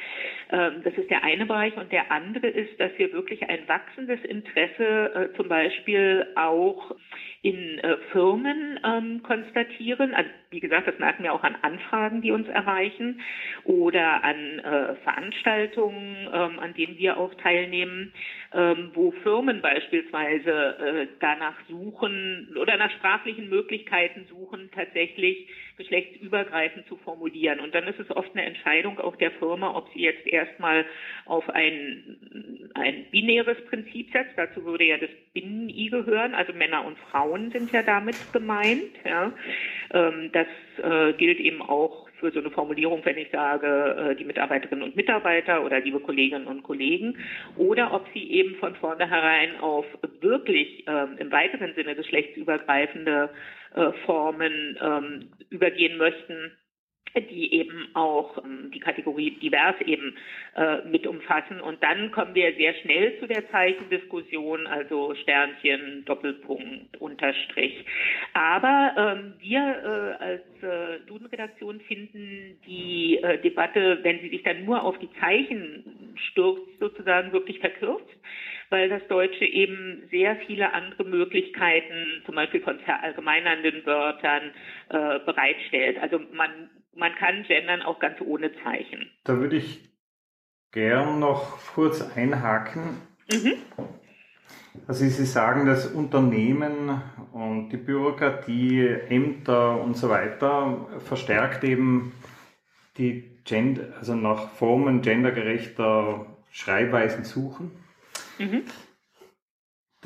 Ähm, 0.51 0.83
das 0.83 0.95
ist 0.95 1.09
der 1.09 1.23
eine 1.23 1.47
Bereich 1.47 1.77
und 1.77 1.93
der 1.93 2.11
andere 2.11 2.49
ist, 2.49 2.81
dass 2.81 2.91
wir 2.97 3.13
wirklich 3.13 3.49
ein 3.49 3.69
wachsendes 3.69 4.19
Interesse 4.25 5.15
äh, 5.15 5.37
zum 5.37 5.49
Beispiel 5.49 6.27
auch 6.35 6.97
in 7.47 7.79
äh, 7.79 7.97
Firmen 8.11 8.81
ähm, 8.85 9.23
konstatieren. 9.23 10.13
Also, 10.15 10.29
wie 10.51 10.59
gesagt, 10.59 10.89
das 10.89 10.99
merken 10.99 11.23
wir 11.23 11.33
auch 11.33 11.45
an 11.45 11.55
Anfragen, 11.63 12.21
die 12.21 12.33
uns 12.33 12.49
erreichen 12.49 13.21
oder 13.63 14.25
an 14.25 14.59
äh, 14.59 14.97
Veranstaltungen, 14.97 16.29
ähm, 16.33 16.59
an 16.59 16.75
denen 16.75 16.99
wir 16.99 17.17
auch 17.17 17.33
teilnehmen, 17.35 18.13
ähm, 18.53 18.91
wo 18.95 19.13
Firmen 19.23 19.63
beispielsweise 19.63 20.51
äh, 20.51 21.07
danach 21.21 21.55
suchen 21.69 22.49
oder 22.61 22.77
nach 22.79 22.91
sprachlichen 22.91 23.49
Möglichkeiten 23.49 24.27
suchen, 24.29 24.69
tatsächlich 24.75 25.47
geschlechtsübergreifend 25.77 26.87
zu 26.87 26.97
formulieren. 26.97 27.61
Und 27.61 27.75
dann 27.75 27.87
ist 27.87 28.01
es 28.01 28.11
oft 28.11 28.31
eine 28.35 28.45
Entscheidung 28.45 28.99
auch 28.99 29.17
der 29.17 29.31
Firma, 29.33 29.75
ob 29.75 29.89
sie 29.93 30.01
jetzt 30.01 30.27
erstmal 30.27 30.85
auf 31.27 31.49
ein, 31.51 32.71
ein 32.75 33.07
binäres 33.11 33.63
Prinzip 33.67 34.11
setzt. 34.13 34.37
Dazu 34.37 34.65
würde 34.65 34.85
ja 34.85 34.99
das 34.99 35.11
Binnen-I 35.35 35.91
gehören, 35.91 36.35
also 36.35 36.53
Männer 36.53 36.85
und 36.85 36.99
Frauen 36.99 37.51
sind 37.51 37.73
ja 37.73 37.83
damit 37.83 38.17
gemeint. 38.33 38.93
Ja. 39.05 39.33
Ähm, 39.93 40.31
das 40.33 40.47
äh, 40.83 41.13
gilt 41.15 41.41
eben 41.41 41.63
auch 41.63 42.06
für 42.19 42.31
so 42.31 42.41
eine 42.41 42.51
Formulierung, 42.51 43.05
wenn 43.05 43.19
ich 43.19 43.31
sage, 43.31 43.67
äh, 44.11 44.17
die 44.17 44.25
Mitarbeiterinnen 44.25 44.85
und 44.85 44.97
Mitarbeiter 44.97 45.65
oder 45.65 45.81
liebe 45.81 46.01
Kolleginnen 46.01 46.47
und 46.47 46.63
Kollegen, 46.63 47.17
oder 47.57 47.93
ob 47.93 48.07
sie 48.13 48.31
eben 48.31 48.57
von 48.57 48.75
vornherein 48.77 49.61
auf 49.61 49.87
wirklich 50.21 50.85
ähm, 50.87 51.17
im 51.19 51.31
weiteren 51.31 51.75
Sinne 51.75 51.95
geschlechtsübergreifende 51.95 53.31
äh, 53.75 53.93
Formen 54.05 54.79
ähm, 54.81 55.29
übergehen 55.51 55.99
möchten, 55.99 56.53
die 57.21 57.53
eben 57.53 57.89
auch 57.95 58.39
ähm, 58.45 58.71
die 58.73 58.81
Kategorie 58.81 59.33
divers 59.33 59.75
eben 59.85 60.17
äh, 60.55 60.83
mit 60.89 61.07
umfassen. 61.07 61.61
Und 61.61 61.83
dann 61.83 62.11
kommen 62.11 62.35
wir 62.35 62.55
sehr 62.55 62.75
schnell 62.75 63.19
zu 63.19 63.27
der 63.27 63.49
Zeichendiskussion, 63.51 64.67
also 64.67 65.15
Sternchen, 65.15 66.05
Doppelpunkt, 66.05 66.97
Unterstrich. 66.99 67.85
Aber 68.35 68.93
ähm, 68.97 69.35
wir 69.41 69.61
äh, 69.61 70.25
als 70.25 70.43
äh, 70.63 71.01
Duden-Redaktion 71.07 71.81
finden 71.81 72.59
die 72.67 73.19
äh, 73.23 73.41
Debatte, 73.41 73.99
wenn 74.03 74.21
sie 74.21 74.31
sich 74.31 74.43
dann 74.43 74.65
nur 74.65 74.83
auf 74.83 74.99
die 74.99 75.11
Zeichen 75.21 76.15
stürzt, 76.31 76.79
sozusagen 76.81 77.33
wirklich 77.33 77.59
verkürzt 77.61 78.17
weil 78.71 78.89
das 78.89 79.07
Deutsche 79.09 79.45
eben 79.45 80.09
sehr 80.11 80.37
viele 80.47 80.73
andere 80.73 81.05
Möglichkeiten, 81.05 82.23
zum 82.25 82.35
Beispiel 82.35 82.61
von 82.61 82.79
verallgemeinernden 82.81 83.87
Wörtern, 83.87 84.51
äh, 84.89 85.21
bereitstellt. 85.21 85.99
Also 85.99 86.21
man 86.33 86.71
man 86.97 87.15
kann 87.15 87.45
gendern 87.45 87.83
auch 87.83 87.99
ganz 87.99 88.21
ohne 88.21 88.53
Zeichen. 88.63 89.11
Da 89.25 89.37
würde 89.39 89.57
ich 89.57 89.89
gern 90.73 91.19
noch 91.19 91.59
kurz 91.75 92.03
einhaken. 92.17 93.01
Mhm. 93.31 93.55
Also 94.87 95.05
Sie 95.05 95.25
sagen, 95.25 95.67
dass 95.67 95.87
Unternehmen 95.87 97.01
und 97.33 97.71
die 97.71 97.77
Bürokratie, 97.77 98.87
Ämter 99.09 99.81
und 99.81 99.97
so 99.97 100.09
weiter 100.09 100.87
verstärkt 101.01 101.65
eben 101.65 102.13
die 102.99 103.41
Gender, 103.45 103.95
also 103.99 104.15
nach 104.15 104.51
Formen 104.51 105.03
gendergerechter 105.03 106.27
Schreibweisen 106.51 107.25
suchen. 107.25 107.73
Mhm. 108.39 108.63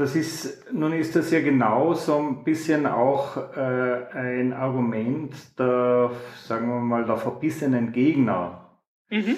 Das 0.00 0.16
ist, 0.16 0.72
nun 0.72 0.94
ist 0.94 1.14
das 1.14 1.30
ja 1.30 1.42
genau 1.42 1.92
so 1.92 2.16
ein 2.16 2.42
bisschen 2.42 2.86
auch 2.86 3.36
äh, 3.54 4.06
ein 4.14 4.54
Argument 4.54 5.34
der, 5.58 6.12
sagen 6.42 6.68
wir 6.68 6.80
mal, 6.80 7.04
der 7.04 7.18
verbissenen 7.18 7.92
Gegner. 7.92 8.78
Mhm. 9.10 9.36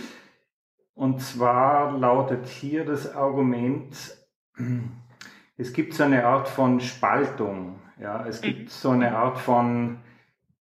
Und 0.95 1.21
zwar 1.21 1.99
lautet 1.99 2.47
hier 2.47 2.85
das 2.85 3.13
Argument, 3.13 4.17
es 5.57 5.73
gibt 5.73 5.95
so 5.95 6.05
eine 6.05 6.25
Art 6.27 6.47
von 6.47 6.79
Spaltung. 6.79 7.81
Ja, 8.01 8.25
es 8.25 8.41
gibt 8.41 8.63
mhm. 8.63 8.69
so 8.69 8.91
eine 8.91 9.17
Art 9.17 9.39
von 9.39 9.99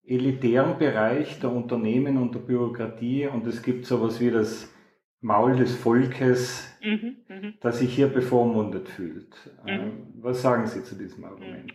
elitären 0.04 0.80
Bereich 0.80 1.40
der 1.42 1.52
Unternehmen 1.52 2.18
und 2.18 2.34
der 2.34 2.40
Bürokratie 2.40 3.28
und 3.28 3.46
es 3.46 3.62
gibt 3.62 3.86
sowas 3.86 4.20
wie 4.20 4.32
das 4.32 4.68
Maul 5.22 5.56
des 5.56 5.76
Volkes, 5.76 6.68
mhm, 6.84 7.16
mh. 7.28 7.54
das 7.62 7.80
sich 7.80 7.94
hier 7.94 8.08
bevormundet 8.08 8.90
fühlt. 8.90 9.36
Mhm. 9.64 9.70
Ähm, 9.70 9.92
was 10.22 10.42
sagen 10.42 10.66
Sie 10.68 10.84
zu 10.84 10.96
diesem 10.96 11.24
Argument? 11.26 11.72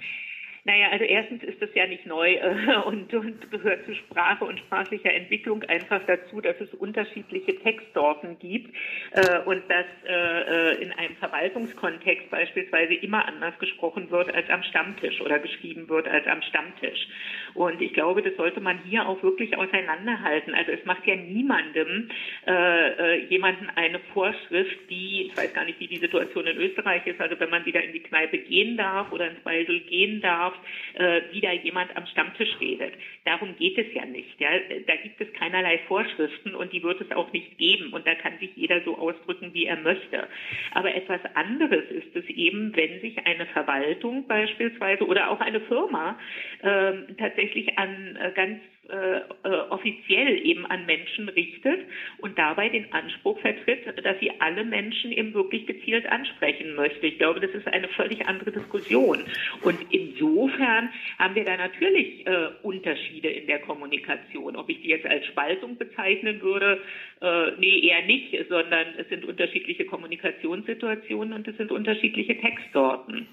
Naja, 0.67 0.89
also 0.91 1.05
erstens 1.05 1.45
ist 1.45 1.63
das 1.63 1.71
ja 1.75 1.87
nicht 1.87 2.07
neu 2.07 2.35
äh, 2.35 2.77
und, 2.87 3.15
und 3.15 3.51
gehört 3.53 3.87
zu 3.87 3.95
Sprache 3.95 4.45
und 4.45 4.59
sprachlicher 4.59 5.15
Entwicklung 5.15 5.63
einfach 5.63 6.01
dazu, 6.09 6.41
dass 6.41 6.61
es 6.61 6.75
unterschiedliche 6.75 7.57
Textsorten 7.61 8.37
gibt, 8.41 8.75
äh, 9.13 9.39
und 9.45 9.63
dass 9.71 9.87
äh, 10.09 10.73
äh, 10.73 10.83
in 10.83 10.91
einem 10.93 11.15
Verwaltungskontext 11.17 12.31
beispielsweise 12.31 12.95
immer 12.95 13.27
anders 13.27 13.57
gesprochen 13.61 14.11
wird 14.11 14.35
als 14.35 14.51
am 14.51 14.65
Stammtisch 14.65 15.21
oder 15.21 15.39
geschrieben 15.39 15.89
wird 15.89 16.09
als 16.09 16.27
am 16.27 16.43
Stammtisch. 16.43 17.07
Und 17.55 17.81
ich 17.81 17.95
glaube, 17.95 18.23
das 18.23 18.35
sollte 18.37 18.61
man 18.61 18.81
hier 18.85 19.09
auch 19.09 19.23
wirklich 19.23 19.57
auseinanderhalten. 19.57 20.53
Also 20.53 20.73
es 20.73 20.85
macht 20.85 21.07
ja 21.07 21.15
niemandem 21.15 22.09
äh, 22.47 23.25
jemanden 23.27 23.71
eine 23.77 24.01
Vorschrift, 24.13 24.91
die, 24.91 25.29
ich 25.29 25.37
weiß 25.37 25.55
gar 25.55 25.65
nicht, 25.65 25.79
wie 25.79 25.87
die 25.87 25.99
Situation 25.99 26.47
in 26.47 26.57
Österreich 26.57 27.07
ist, 27.07 27.21
also 27.21 27.39
wenn 27.39 27.51
man 27.51 27.65
wieder 27.65 27.85
in 27.85 27.93
die 27.93 28.03
Kneipe 28.03 28.39
gehen 28.39 28.77
darf 28.77 29.13
oder 29.13 29.31
ins 29.31 29.41
Beisel 29.41 29.81
gehen 29.81 30.21
darf, 30.21 30.56
äh, 30.95 31.23
wieder 31.33 31.53
jemand 31.53 31.97
am 31.97 32.07
Stammtisch 32.07 32.57
redet. 32.61 32.95
Darum 33.25 33.57
geht 33.57 33.79
es 33.79 33.93
ja 33.95 34.05
nicht. 34.05 34.41
Ja? 34.41 34.51
Da 34.87 34.97
gibt 34.97 35.21
es 35.21 35.33
keinerlei 35.35 35.79
Vorschriften 35.89 36.55
und 36.55 36.73
die 36.73 36.83
wird 36.83 37.01
es 37.01 37.11
auch 37.13 37.33
nicht 37.33 37.59
geben. 37.59 37.93
Und 37.93 38.07
da 38.07 38.15
kann 38.15 38.39
sich 38.39 38.51
jeder 38.57 38.83
so 38.83 38.97
ausdrücken, 38.97 39.53
wie 39.55 39.67
er 39.67 39.77
möchte. 39.77 40.29
Aber 40.73 40.95
etwas 40.95 41.21
anderes 41.35 41.85
ist 41.91 42.15
es 42.15 42.25
eben, 42.27 42.75
wenn 42.77 43.01
sich 43.01 43.19
eine 43.27 43.47
Verwaltung 43.47 44.27
beispielsweise 44.27 45.07
oder 45.07 45.31
auch 45.31 45.41
eine 45.41 45.61
Firma 45.61 46.19
äh, 46.63 46.93
tatsächlich 47.19 47.79
an 47.79 48.17
äh, 48.17 48.33
ganz 48.35 48.61
äh, 48.89 49.17
äh, 49.43 49.49
offiziell 49.71 50.47
eben 50.47 50.65
an 50.67 50.87
Menschen 50.87 51.29
richtet 51.29 51.81
und 52.19 52.39
dabei 52.39 52.69
den 52.69 52.93
Anspruch 52.93 53.39
vertritt, 53.41 53.85
dass 54.05 54.21
sie 54.21 54.31
alle 54.39 54.65
Menschen 54.65 55.11
eben 55.11 55.35
wirklich 55.35 55.67
gezielt 55.67 56.07
ansprechen 56.07 56.75
möchte. 56.75 57.07
Ich 57.07 57.19
glaube, 57.19 57.41
das 57.41 57.51
ist 57.51 57.67
eine 57.67 57.89
völlig 57.89 58.27
andere 58.29 58.53
Diskussion. 58.53 59.25
Und 59.63 59.79
insofern 59.91 60.91
haben 61.19 61.35
wir 61.35 61.45
da 61.45 61.57
natürlich 61.57 62.27
äh, 62.27 62.49
Unterschiede 62.63 63.29
in 63.29 63.47
der 63.49 63.59
Kommunikation. 63.61 64.55
Ob 64.55 64.69
ich 64.69 64.81
die 64.83 64.89
jetzt 64.89 65.07
als 65.07 65.27
Spaltung 65.27 65.77
bezeichnen 65.79 66.41
würde, 66.41 66.81
äh, 67.21 67.53
nee, 67.59 67.89
eher 67.89 68.07
nicht, 68.07 68.37
sondern 68.49 68.87
es 68.99 69.09
sind 69.09 69.25
unterschiedliche 69.25 69.85
Kommunikationssituationen 69.87 71.33
und 71.35 71.49
es 71.49 71.57
sind 71.57 71.73
unterschiedliche 71.73 72.39
Textsorten. 72.39 73.27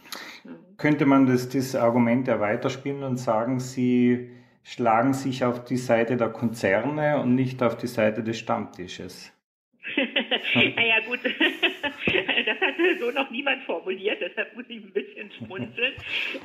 Könnte 0.77 1.05
man 1.05 1.27
das, 1.27 1.49
das 1.49 1.75
Argument 1.75 2.27
ja 2.27 2.39
weiterspielen 2.39 3.03
und 3.03 3.17
sagen, 3.17 3.59
Sie 3.59 4.29
schlagen 4.63 5.13
sich 5.13 5.43
auf 5.43 5.65
die 5.65 5.77
Seite 5.77 6.17
der 6.17 6.29
Konzerne 6.29 7.19
und 7.21 7.35
nicht 7.35 7.61
auf 7.61 7.77
die 7.77 7.87
Seite 7.87 8.23
des 8.23 8.39
Stammtisches. 8.39 9.31
naja, 10.75 10.99
gut, 11.05 11.19
das 11.25 12.61
hat 12.61 12.75
so 12.99 13.11
noch 13.11 13.29
niemand 13.31 13.63
formuliert, 13.63 14.19
deshalb 14.21 14.55
muss 14.55 14.65
ich 14.69 14.77
ein 14.77 14.93
bisschen 14.93 15.29
schmunzeln. 15.31 15.93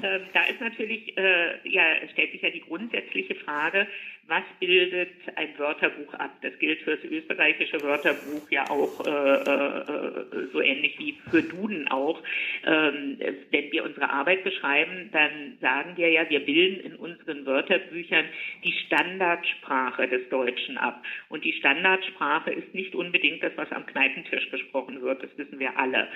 Ähm, 0.03 0.23
da 0.33 0.43
ist 0.45 0.61
natürlich, 0.61 1.17
äh, 1.17 1.69
ja, 1.69 1.85
stellt 2.13 2.33
sich 2.33 2.43
ja 2.43 2.51
die 2.51 2.61
grundsätzliche 2.61 3.37
Frage, 3.37 3.87
was 4.29 4.43
bildet 4.61 5.11
ein 5.37 5.59
Wörterbuch 5.59 6.13
ab? 6.15 6.31
Das 6.43 6.57
gilt 6.59 6.83
für 6.83 6.97
das 6.97 7.05
österreichische 7.05 7.83
Wörterbuch 7.83 8.51
ja 8.51 8.69
auch 8.69 9.07
äh, 9.07 9.11
äh, 9.11 10.49
so 10.53 10.61
ähnlich 10.61 10.99
wie 10.99 11.17
für 11.31 11.43
Duden 11.43 11.89
auch. 11.89 12.23
Ähm, 12.67 13.19
wenn 13.51 13.73
wir 13.73 13.85
unsere 13.85 14.11
Arbeit 14.11 14.45
beschreiben, 14.45 15.09
dann 15.13 15.57
sagen 15.63 15.97
wir 15.97 16.11
ja, 16.11 16.29
wir 16.29 16.41
bilden 16.45 16.81
in 16.81 16.97
unseren 16.97 17.47
Wörterbüchern 17.47 18.27
die 18.65 18.73
Standardsprache 18.87 20.09
des 20.09 20.29
Deutschen 20.29 20.77
ab. 20.77 21.03
Und 21.31 21.45
die 21.45 21.55
Standardsprache 21.55 22.51
ist 22.51 22.75
nicht 22.75 22.95
unbedingt 22.95 23.43
das, 23.43 23.53
was 23.57 23.73
am 23.73 23.87
Kneipentisch 23.87 24.51
gesprochen 24.51 25.01
wird. 25.01 25.23
Das 25.23 25.31
wissen 25.39 25.59
wir 25.59 25.79
alle. 25.79 26.07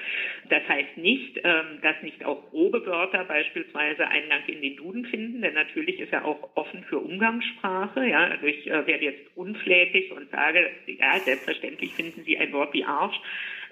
Das 0.51 0.69
heißt 0.69 0.99
nicht, 0.99 1.41
ähm, 1.45 1.81
dass 1.81 2.03
nicht 2.03 2.23
auch 2.27 2.51
grobe 2.51 2.85
Wörter 2.85 3.25
beispielsweise 3.25 4.07
Eingang 4.07 4.43
in 4.49 4.61
den 4.61 4.77
Duden 4.77 5.07
finden, 5.07 5.41
denn 5.41 5.55
natürlich 5.55 5.99
ist 5.99 6.13
er 6.13 6.27
auch 6.27 6.51
offen 6.57 6.85
für 6.85 6.99
Umgangssprache. 6.99 8.02
Ja, 8.03 8.25
also 8.25 8.47
ich 8.47 8.67
äh, 8.67 8.87
werde 8.87 9.05
jetzt 9.05 9.37
unflätig 9.37 10.13
und 10.13 10.31
sage, 10.31 10.71
ja, 10.87 11.21
selbstverständlich 11.25 11.95
finden 11.95 12.23
Sie 12.25 12.39
ein 12.39 12.53
Wort 12.53 12.73
wie 12.73 12.85
Arsch 12.85 13.17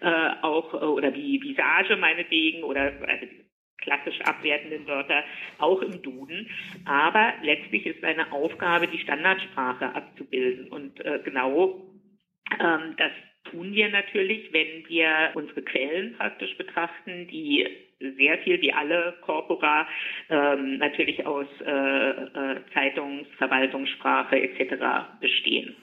äh, 0.01 0.31
auch 0.43 0.75
äh, 0.75 0.85
oder 0.85 1.15
wie 1.15 1.43
Visage 1.43 1.97
meinetwegen 1.97 2.63
oder 2.63 2.93
also 3.07 3.27
klassisch 3.79 4.21
abwertenden 4.23 4.87
Wörter 4.87 5.25
auch 5.59 5.81
im 5.83 6.03
Duden. 6.03 6.51
Aber 6.85 7.33
letztlich 7.43 7.87
ist 7.87 8.05
eine 8.05 8.31
Aufgabe, 8.33 8.89
die 8.89 8.99
Standardsprache 8.99 9.95
abzubilden. 9.95 10.69
Und 10.69 11.05
äh, 11.05 11.21
genau 11.25 11.91
ähm, 12.59 12.95
das 12.97 13.13
tun 13.51 13.73
wir 13.75 13.89
natürlich, 13.89 14.53
wenn 14.53 14.89
wir 14.89 15.31
unsere 15.35 15.63
Quellen 15.63 16.15
praktisch 16.17 16.57
betrachten, 16.57 17.27
die 17.29 17.67
sehr 18.17 18.39
viel 18.39 18.61
wie 18.61 18.73
alle 18.73 19.15
Corpora 19.21 19.87
ähm, 20.29 20.79
natürlich 20.79 21.25
aus 21.27 21.47
äh, 21.65 21.71
äh, 21.71 22.61
Zeitungs-, 22.73 23.29
Verwaltungssprache 23.39 24.41
etc. 24.41 24.75
bestehen. 25.21 25.77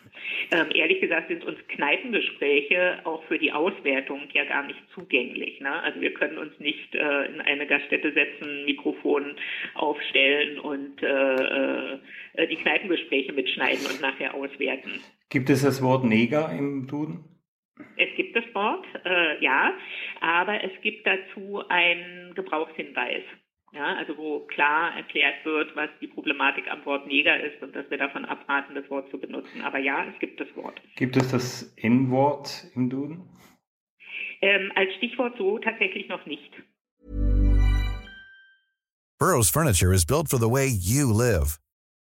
Ähm, 0.51 0.67
ehrlich 0.73 1.01
gesagt 1.01 1.27
sind 1.27 1.45
uns 1.45 1.57
Kneipengespräche 1.67 2.99
auch 3.03 3.23
für 3.25 3.37
die 3.37 3.51
Auswertung 3.51 4.21
ja 4.33 4.45
gar 4.45 4.65
nicht 4.65 4.79
zugänglich. 4.93 5.59
Ne? 5.61 5.71
Also 5.83 6.01
wir 6.01 6.13
können 6.13 6.37
uns 6.37 6.57
nicht 6.59 6.95
äh, 6.95 7.25
in 7.25 7.41
eine 7.41 7.67
Gaststätte 7.67 8.11
setzen, 8.13 8.65
Mikrofon 8.65 9.35
aufstellen 9.75 10.59
und 10.59 11.01
äh, 11.03 11.93
äh, 12.33 12.47
die 12.49 12.55
Kneipengespräche 12.55 13.33
mitschneiden 13.33 13.85
und 13.85 14.01
nachher 14.01 14.33
auswerten. 14.33 15.01
Gibt 15.29 15.49
es 15.49 15.63
das 15.63 15.81
Wort 15.81 16.03
Neger 16.03 16.51
im 16.57 16.87
Duden? 16.87 17.36
Es 17.97 18.15
gibt 18.15 18.35
das 18.35 18.43
Wort, 18.53 18.85
äh, 19.05 19.43
ja, 19.43 19.73
aber 20.21 20.63
es 20.63 20.71
gibt 20.81 21.05
dazu 21.05 21.63
einen 21.69 22.33
Gebrauchshinweis. 22.35 23.23
Ja, 23.73 23.95
also 23.95 24.17
wo 24.17 24.39
klar 24.47 24.95
erklärt 24.95 25.43
wird, 25.43 25.75
was 25.75 25.89
die 25.99 26.07
Problematik 26.07 26.71
am 26.71 26.85
Wort 26.85 27.05
Neger 27.05 27.37
ist 27.43 27.61
und 27.61 27.75
dass 27.75 27.89
wir 27.89 27.97
davon 27.97 28.23
abraten, 28.23 28.75
das 28.75 28.89
Wort 28.89 29.11
zu 29.11 29.19
benutzen. 29.19 29.61
Aber 29.61 29.77
ja, 29.77 30.05
es 30.05 30.17
gibt 30.19 30.39
das 30.39 30.47
Wort. 30.55 30.81
Gibt 30.95 31.17
es 31.17 31.31
das 31.31 31.75
N-Wort 31.75 32.67
im 32.75 32.89
Duden? 32.89 33.29
Ähm, 34.41 34.71
als 34.75 34.93
Stichwort 34.95 35.35
so 35.37 35.59
tatsächlich 35.59 36.07
noch 36.07 36.25
nicht. 36.25 36.51
Burroughs 39.19 39.49
Furniture 39.49 39.93
is 39.93 40.05
built 40.05 40.29
for 40.29 40.39
the 40.39 40.49
way 40.49 40.67
you 40.67 41.11
live. 41.11 41.59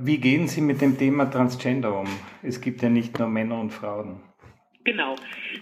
Wie 0.00 0.18
gehen 0.18 0.48
Sie 0.48 0.60
mit 0.60 0.80
dem 0.80 0.96
Thema 0.96 1.26
Transgender 1.26 1.98
um? 1.98 2.08
Es 2.42 2.60
gibt 2.60 2.82
ja 2.82 2.88
nicht 2.88 3.18
nur 3.18 3.28
Männer 3.28 3.60
und 3.60 3.70
Frauen. 3.70 4.20
Genau, 4.84 5.14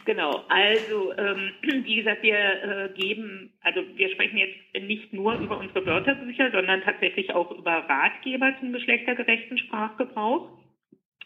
genau. 0.04 0.44
Also 0.48 1.12
ähm, 1.18 1.50
wie 1.84 1.96
gesagt, 1.96 2.22
wir 2.22 2.36
äh, 2.36 2.88
geben, 2.96 3.52
also 3.62 3.80
wir 3.94 4.08
sprechen 4.10 4.38
jetzt 4.38 4.86
nicht 4.86 5.12
nur 5.12 5.34
über 5.34 5.58
unsere 5.58 5.84
Wörterbücher, 5.84 6.50
sondern 6.52 6.82
tatsächlich 6.82 7.34
auch 7.34 7.50
über 7.50 7.72
Ratgeber 7.72 8.54
zum 8.60 8.72
geschlechtergerechten 8.72 9.58
Sprachgebrauch 9.58 10.60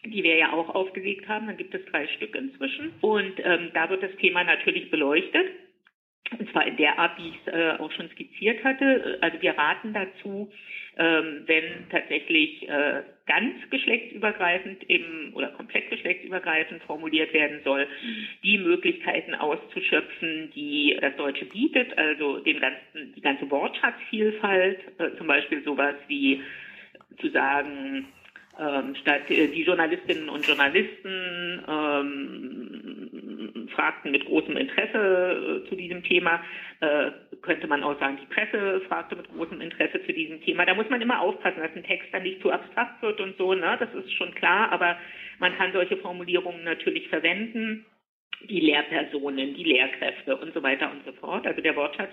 die 0.07 0.22
wir 0.22 0.37
ja 0.37 0.53
auch 0.53 0.74
aufgelegt 0.74 1.29
haben. 1.29 1.46
Da 1.46 1.53
gibt 1.53 1.74
es 1.74 1.85
drei 1.87 2.07
Stück 2.09 2.35
inzwischen. 2.35 2.92
Und 3.00 3.35
ähm, 3.38 3.70
da 3.74 3.88
wird 3.88 4.03
das 4.03 4.14
Thema 4.16 4.44
natürlich 4.44 4.90
beleuchtet. 4.90 5.46
Und 6.39 6.51
zwar 6.51 6.67
in 6.67 6.77
der 6.77 6.99
Art, 6.99 7.19
wie 7.19 7.29
ich 7.29 7.39
es 7.45 7.53
äh, 7.53 7.73
auch 7.79 7.93
schon 7.93 8.09
skizziert 8.11 8.65
hatte. 8.65 9.19
Also 9.21 9.41
wir 9.43 9.57
raten 9.57 9.93
dazu, 9.93 10.51
ähm, 10.97 11.43
wenn 11.47 11.89
tatsächlich 11.91 12.69
äh, 12.69 13.03
ganz 13.27 13.55
geschlechtsübergreifend 13.71 14.89
eben 14.89 15.33
oder 15.35 15.49
komplett 15.49 15.91
geschlechtsübergreifend 15.91 16.83
formuliert 16.85 17.33
werden 17.33 17.61
soll, 17.65 17.87
die 18.43 18.59
Möglichkeiten 18.59 19.35
auszuschöpfen, 19.35 20.53
die 20.55 20.97
das 21.01 21.17
Deutsche 21.17 21.47
bietet, 21.47 21.97
also 21.99 22.39
den 22.39 22.61
ganzen, 22.61 23.15
die 23.15 23.21
ganze 23.21 23.51
Wortschatzvielfalt, 23.51 24.79
äh, 24.99 25.17
zum 25.19 25.27
Beispiel 25.27 25.63
sowas 25.63 25.97
wie 26.07 26.43
zu 27.21 27.29
sagen, 27.31 28.07
ähm, 28.59 28.95
statt 29.01 29.31
äh, 29.31 29.49
die 29.49 29.62
Journalistinnen 29.62 30.29
und 30.29 30.47
Journalisten 30.47 31.64
ähm, 31.69 32.75
fragten 33.75 34.12
mit 34.12 34.25
großem 34.27 34.57
Interesse 34.57 35.62
äh, 35.64 35.69
zu 35.69 35.77
diesem 35.77 36.03
Thema, 36.03 36.43
äh, 36.81 37.11
könnte 37.43 37.67
man 37.67 37.83
auch 37.83 37.99
sagen, 37.99 38.19
die 38.21 38.33
Presse 38.33 38.81
fragte 38.88 39.17
mit 39.17 39.29
großem 39.29 39.61
Interesse 39.61 40.05
zu 40.05 40.12
diesem 40.12 40.40
Thema. 40.43 40.64
Da 40.64 40.75
muss 40.75 40.88
man 40.88 41.03
immer 41.03 41.21
aufpassen, 41.21 41.61
dass 41.61 41.75
ein 41.75 41.85
Text 41.85 42.09
dann 42.12 42.23
nicht 42.23 42.40
zu 42.43 42.53
abstrakt 42.53 43.03
wird 43.03 43.21
und 43.21 43.37
so, 43.37 43.55
ne? 43.55 43.77
das 43.79 43.93
ist 43.95 44.12
schon 44.12 44.35
klar, 44.35 44.71
aber 44.73 44.97
man 45.38 45.57
kann 45.57 45.73
solche 45.73 45.97
Formulierungen 45.97 46.64
natürlich 46.64 47.09
verwenden, 47.09 47.85
die 48.49 48.61
Lehrpersonen, 48.61 49.55
die 49.55 49.64
Lehrkräfte 49.64 50.37
und 50.37 50.55
so 50.55 50.62
weiter 50.62 50.90
und 50.90 51.05
so 51.05 51.12
fort. 51.12 51.47
Also 51.47 51.61
der 51.61 51.77
Wortschatz 51.77 52.11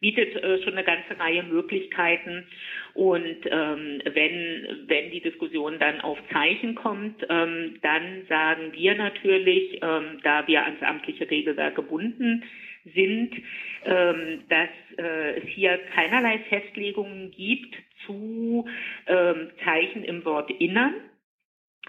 bietet 0.00 0.36
äh, 0.36 0.62
schon 0.62 0.74
eine 0.74 0.84
ganze 0.84 1.18
Reihe 1.18 1.42
Möglichkeiten. 1.42 2.46
Und 2.94 3.38
ähm, 3.50 4.00
wenn, 4.04 4.84
wenn 4.86 4.97
die 5.18 5.30
Diskussion 5.30 5.78
dann 5.78 6.00
auf 6.00 6.18
Zeichen 6.32 6.74
kommt, 6.74 7.26
ähm, 7.28 7.78
dann 7.82 8.26
sagen 8.28 8.72
wir 8.72 8.94
natürlich, 8.94 9.80
ähm, 9.82 10.20
da 10.22 10.46
wir 10.46 10.64
ans 10.64 10.82
amtliche 10.82 11.28
Regelwerk 11.28 11.74
gebunden 11.74 12.44
sind, 12.94 13.34
ähm, 13.84 14.44
dass 14.48 14.68
äh, 14.96 15.38
es 15.38 15.44
hier 15.48 15.78
keinerlei 15.94 16.38
Festlegungen 16.48 17.32
gibt 17.32 17.74
zu 18.06 18.66
ähm, 19.06 19.50
Zeichen 19.64 20.04
im 20.04 20.24
Wort 20.24 20.50
Innern. 20.50 20.94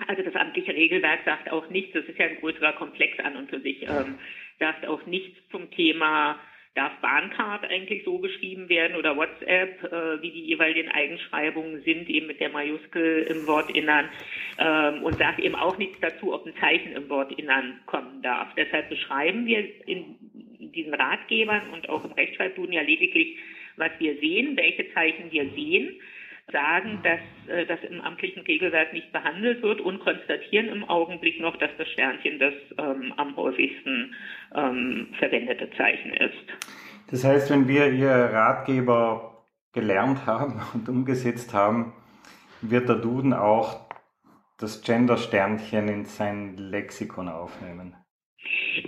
Also 0.07 0.23
das 0.23 0.35
amtliche 0.35 0.73
Regelwerk 0.73 1.19
sagt 1.25 1.51
auch 1.51 1.69
nichts, 1.69 1.93
das 1.93 2.05
ist 2.05 2.17
ja 2.17 2.25
ein 2.25 2.39
größerer 2.39 2.73
Komplex 2.73 3.19
an 3.19 3.35
und 3.35 3.49
für 3.49 3.59
sich, 3.59 3.83
ähm, 3.83 4.17
sagt 4.59 4.85
auch 4.87 5.05
nichts 5.05 5.37
zum 5.51 5.69
Thema, 5.71 6.39
darf 6.79 6.93
Bahncard 7.01 7.69
eigentlich 7.69 8.05
so 8.05 8.19
geschrieben 8.19 8.69
werden 8.69 8.95
oder 8.95 9.17
WhatsApp, 9.17 9.83
äh, 9.83 10.21
wie 10.21 10.31
die 10.31 10.45
jeweiligen 10.45 10.89
Eigenschreibungen 10.89 11.83
sind, 11.83 12.09
eben 12.09 12.27
mit 12.27 12.39
der 12.39 12.49
Majuskel 12.49 13.23
im 13.23 13.45
Wortinnern 13.47 14.07
ähm, 14.57 15.03
und 15.03 15.17
sagt 15.17 15.39
eben 15.39 15.55
auch 15.55 15.77
nichts 15.77 15.99
dazu, 15.99 16.33
ob 16.33 16.45
ein 16.45 16.53
Zeichen 16.61 16.93
im 16.93 17.09
Wortinnern 17.09 17.81
kommen 17.85 18.21
darf. 18.21 18.47
Deshalb 18.55 18.87
beschreiben 18.87 19.45
wir 19.45 19.67
in 19.87 20.15
diesen 20.73 20.93
Ratgebern 20.93 21.69
und 21.73 21.89
auch 21.89 22.05
im 22.05 22.13
Rechtschreibduden 22.13 22.71
ja 22.71 22.81
lediglich, 22.81 23.35
was 23.75 23.91
wir 23.99 24.17
sehen, 24.19 24.55
welche 24.55 24.93
Zeichen 24.93 25.31
wir 25.31 25.49
sehen 25.49 25.99
sagen, 26.51 26.99
dass 27.03 27.19
äh, 27.47 27.65
das 27.65 27.79
im 27.89 28.01
amtlichen 28.01 28.43
Regelwerk 28.43 28.93
nicht 28.93 29.11
behandelt 29.11 29.61
wird 29.61 29.81
und 29.81 29.99
konstatieren 29.99 30.67
im 30.69 30.83
Augenblick 30.83 31.39
noch, 31.39 31.55
dass 31.57 31.71
das 31.77 31.87
Sternchen 31.89 32.39
das 32.39 32.53
ähm, 32.77 33.13
am 33.17 33.35
häufigsten 33.35 34.15
ähm, 34.55 35.07
verwendete 35.17 35.69
Zeichen 35.71 36.13
ist. 36.13 36.45
Das 37.11 37.23
heißt, 37.23 37.49
wenn 37.51 37.67
wir 37.67 37.91
Ihr 37.91 38.09
Ratgeber 38.09 39.45
gelernt 39.73 40.25
haben 40.25 40.61
und 40.73 40.89
umgesetzt 40.89 41.53
haben, 41.53 41.93
wird 42.61 42.89
der 42.89 42.97
Duden 42.97 43.33
auch 43.33 43.89
das 44.57 44.81
Gender-Sternchen 44.81 45.87
in 45.87 46.05
sein 46.05 46.57
Lexikon 46.57 47.29
aufnehmen. 47.29 47.95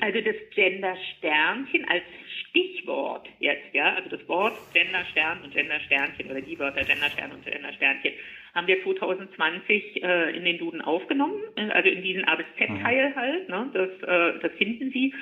Also 0.01 0.19
das 0.21 0.35
Gender-Sternchen 0.53 1.87
als 1.87 2.03
Stichwort 2.49 3.27
jetzt, 3.39 3.73
ja, 3.73 3.95
also 3.95 4.09
das 4.09 4.27
Wort 4.27 4.57
Genderstern 4.73 5.41
und 5.43 5.53
Gendersternchen 5.53 6.29
oder 6.29 6.41
die 6.41 6.57
Wörter 6.59 6.83
Genderstern 6.83 7.31
und 7.31 7.45
Gendersternchen 7.45 8.13
haben 8.53 8.67
wir 8.67 8.83
2020 8.83 10.03
äh, 10.03 10.35
in 10.35 10.43
den 10.43 10.57
Duden 10.57 10.81
aufgenommen, 10.81 11.41
äh, 11.55 11.69
also 11.69 11.89
in 11.89 12.01
diesen 12.01 12.25
A 12.25 12.35
bis 12.35 12.45
Z-Teil 12.57 13.09
mhm. 13.09 13.15
halt, 13.15 13.49
ne, 13.49 13.69
das, 13.73 13.89
äh, 14.07 14.39
das 14.41 14.51
finden 14.57 14.91
Sie. 14.91 15.13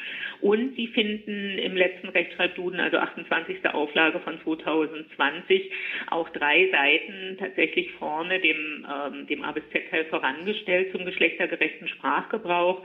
Und 0.41 0.75
Sie 0.75 0.87
finden 0.87 1.57
im 1.59 1.75
letzten 1.75 2.09
Rechtschreibduden, 2.09 2.79
also 2.79 2.97
28. 2.97 3.65
Auflage 3.71 4.19
von 4.19 4.41
2020, 4.41 5.71
auch 6.09 6.29
drei 6.29 6.69
Seiten 6.71 7.37
tatsächlich 7.37 7.91
vorne 7.93 8.39
dem, 8.39 8.87
ähm, 8.89 9.27
dem 9.27 9.43
A 9.43 9.51
bis 9.51 9.63
Z-Teil 9.71 10.05
vorangestellt 10.05 10.91
zum 10.91 11.05
geschlechtergerechten 11.05 11.87
Sprachgebrauch, 11.87 12.83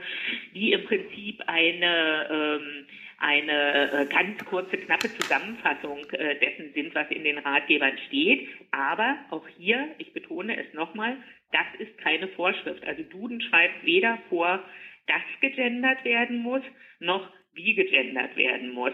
die 0.53 0.73
im 0.73 0.83
Prinzip 0.85 1.41
eine 1.47 2.27
ähm, 2.29 2.85
eine 3.19 3.91
äh, 3.91 4.05
ganz 4.05 4.43
kurze, 4.45 4.77
knappe 4.77 5.13
Zusammenfassung 5.17 5.99
äh, 6.11 6.39
dessen 6.39 6.73
sind, 6.73 6.93
was 6.95 7.09
in 7.09 7.23
den 7.23 7.37
Ratgebern 7.37 7.97
steht. 8.07 8.47
Aber 8.71 9.17
auch 9.29 9.47
hier, 9.57 9.87
ich 9.97 10.13
betone 10.13 10.57
es 10.57 10.73
nochmal, 10.73 11.17
das 11.51 11.65
ist 11.79 11.97
keine 11.99 12.27
Vorschrift. 12.29 12.85
Also 12.85 13.03
Duden 13.03 13.41
schreibt 13.41 13.85
weder 13.85 14.19
vor, 14.29 14.63
dass 15.07 15.21
gegendert 15.41 16.03
werden 16.03 16.37
muss, 16.37 16.63
noch 16.99 17.29
wie 17.53 17.73
gegendert 17.73 18.35
werden 18.35 18.71
muss. 18.71 18.93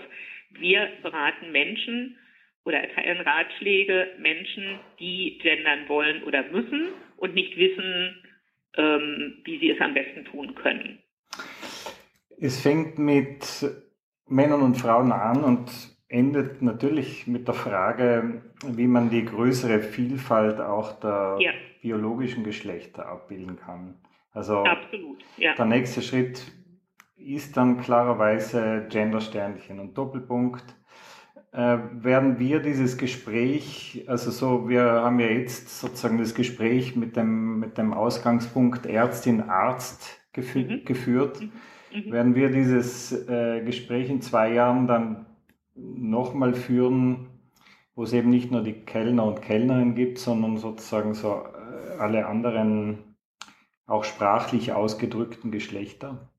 Wir 0.52 0.90
beraten 1.02 1.52
Menschen 1.52 2.18
oder 2.64 2.80
erteilen 2.80 3.22
Ratschläge 3.22 4.12
Menschen, 4.20 4.80
die 5.00 5.40
gendern 5.42 5.88
wollen 5.88 6.24
oder 6.24 6.44
müssen 6.44 6.90
und 7.18 7.34
nicht 7.34 7.58
wissen, 7.58 8.24
ähm, 8.78 9.42
wie 9.44 9.60
sie 9.60 9.72
es 9.72 9.82
am 9.82 9.94
besten 9.94 10.26
tun 10.26 10.54
können. 10.56 11.00
Es 12.40 12.62
fängt 12.62 12.98
mit 13.00 13.66
Männern 14.32 14.62
und 14.62 14.76
Frauen 14.76 15.12
an 15.12 15.44
und 15.44 15.70
endet 16.08 16.62
natürlich 16.62 17.28
mit 17.28 17.48
der 17.48 17.54
Frage, 17.54 18.42
wie 18.66 18.88
man 18.88 19.10
die 19.10 19.26
größere 19.26 19.80
Vielfalt 19.80 20.60
auch 20.60 21.00
der 21.00 21.38
ja. 21.40 21.52
biologischen 21.82 22.44
Geschlechter 22.44 23.08
abbilden 23.08 23.58
kann. 23.58 23.96
Also 24.34 24.64
Absolut, 24.64 25.24
ja. 25.38 25.54
der 25.56 25.66
nächste 25.66 26.02
Schritt 26.02 26.52
ist 27.18 27.56
dann 27.56 27.80
klarerweise 27.80 28.88
Gendersternchen 28.90 29.80
und 29.80 29.98
Doppelpunkt. 29.98 30.64
Äh, 31.54 31.78
werden 31.92 32.40
wir 32.40 32.62
dieses 32.62 32.98
Gespräch, 32.98 34.06
also 34.08 34.32
so, 34.32 34.70
wir 34.70 34.84
haben 34.84 35.20
ja 35.20 35.28
jetzt 35.28 35.80
sozusagen 35.80 36.18
das 36.18 36.34
Gespräch 36.34 36.96
mit 36.96 37.18
dem, 37.18 37.60
mit 37.60 37.78
dem 37.78 37.94
Ausgangspunkt 37.94 38.86
Ärztin, 38.86 39.42
Arzt 39.42 40.22
gefü 40.32 40.64
mhm. 40.64 40.86
geführt. 40.86 41.42
Mhm 41.42 41.52
Mhm. 41.94 42.12
Werden 42.12 42.36
wir 42.36 42.50
dieses 42.50 43.12
äh, 43.28 43.64
Gespräch 43.64 44.10
in 44.10 44.22
zwei 44.22 44.54
Jahren 44.54 44.88
dann 44.88 45.26
nochmal 45.76 46.54
führen, 46.54 47.28
wo 47.96 48.04
es 48.04 48.14
eben 48.14 48.30
nicht 48.30 48.52
nur 48.52 48.64
die 48.64 48.74
Kellner 48.74 49.26
und 49.26 49.42
Kellnerin 49.42 49.96
gibt, 49.96 50.18
sondern 50.20 50.58
sozusagen 50.58 51.14
so 51.14 51.44
äh, 51.44 52.00
alle 52.00 52.26
anderen 52.28 53.00
auch 53.86 54.04
sprachlich 54.04 54.72
ausgedrückten 54.72 55.52
Geschlechter? 55.52 56.31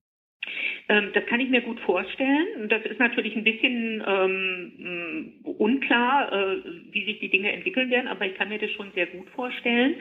Ähm, 0.93 1.11
das 1.15 1.25
kann 1.25 1.41
ich 1.41 1.49
mir 1.49 1.63
gut 1.63 1.81
vorstellen. 1.81 2.69
Das 2.69 2.85
ist 2.85 3.01
natürlich 3.01 3.35
ein 3.35 3.45
bisschen 3.45 4.05
ähm, 4.07 5.33
unklar, 5.43 6.31
äh, 6.31 6.57
wie 6.91 7.05
sich 7.07 7.19
die 7.19 7.31
Dinge 7.31 7.51
entwickeln 7.51 7.89
werden, 7.89 8.09
aber 8.09 8.27
ich 8.27 8.35
kann 8.35 8.51
mir 8.51 8.59
das 8.59 8.71
schon 8.73 8.93
sehr 8.95 9.07
gut 9.07 9.29
vorstellen, 9.31 9.95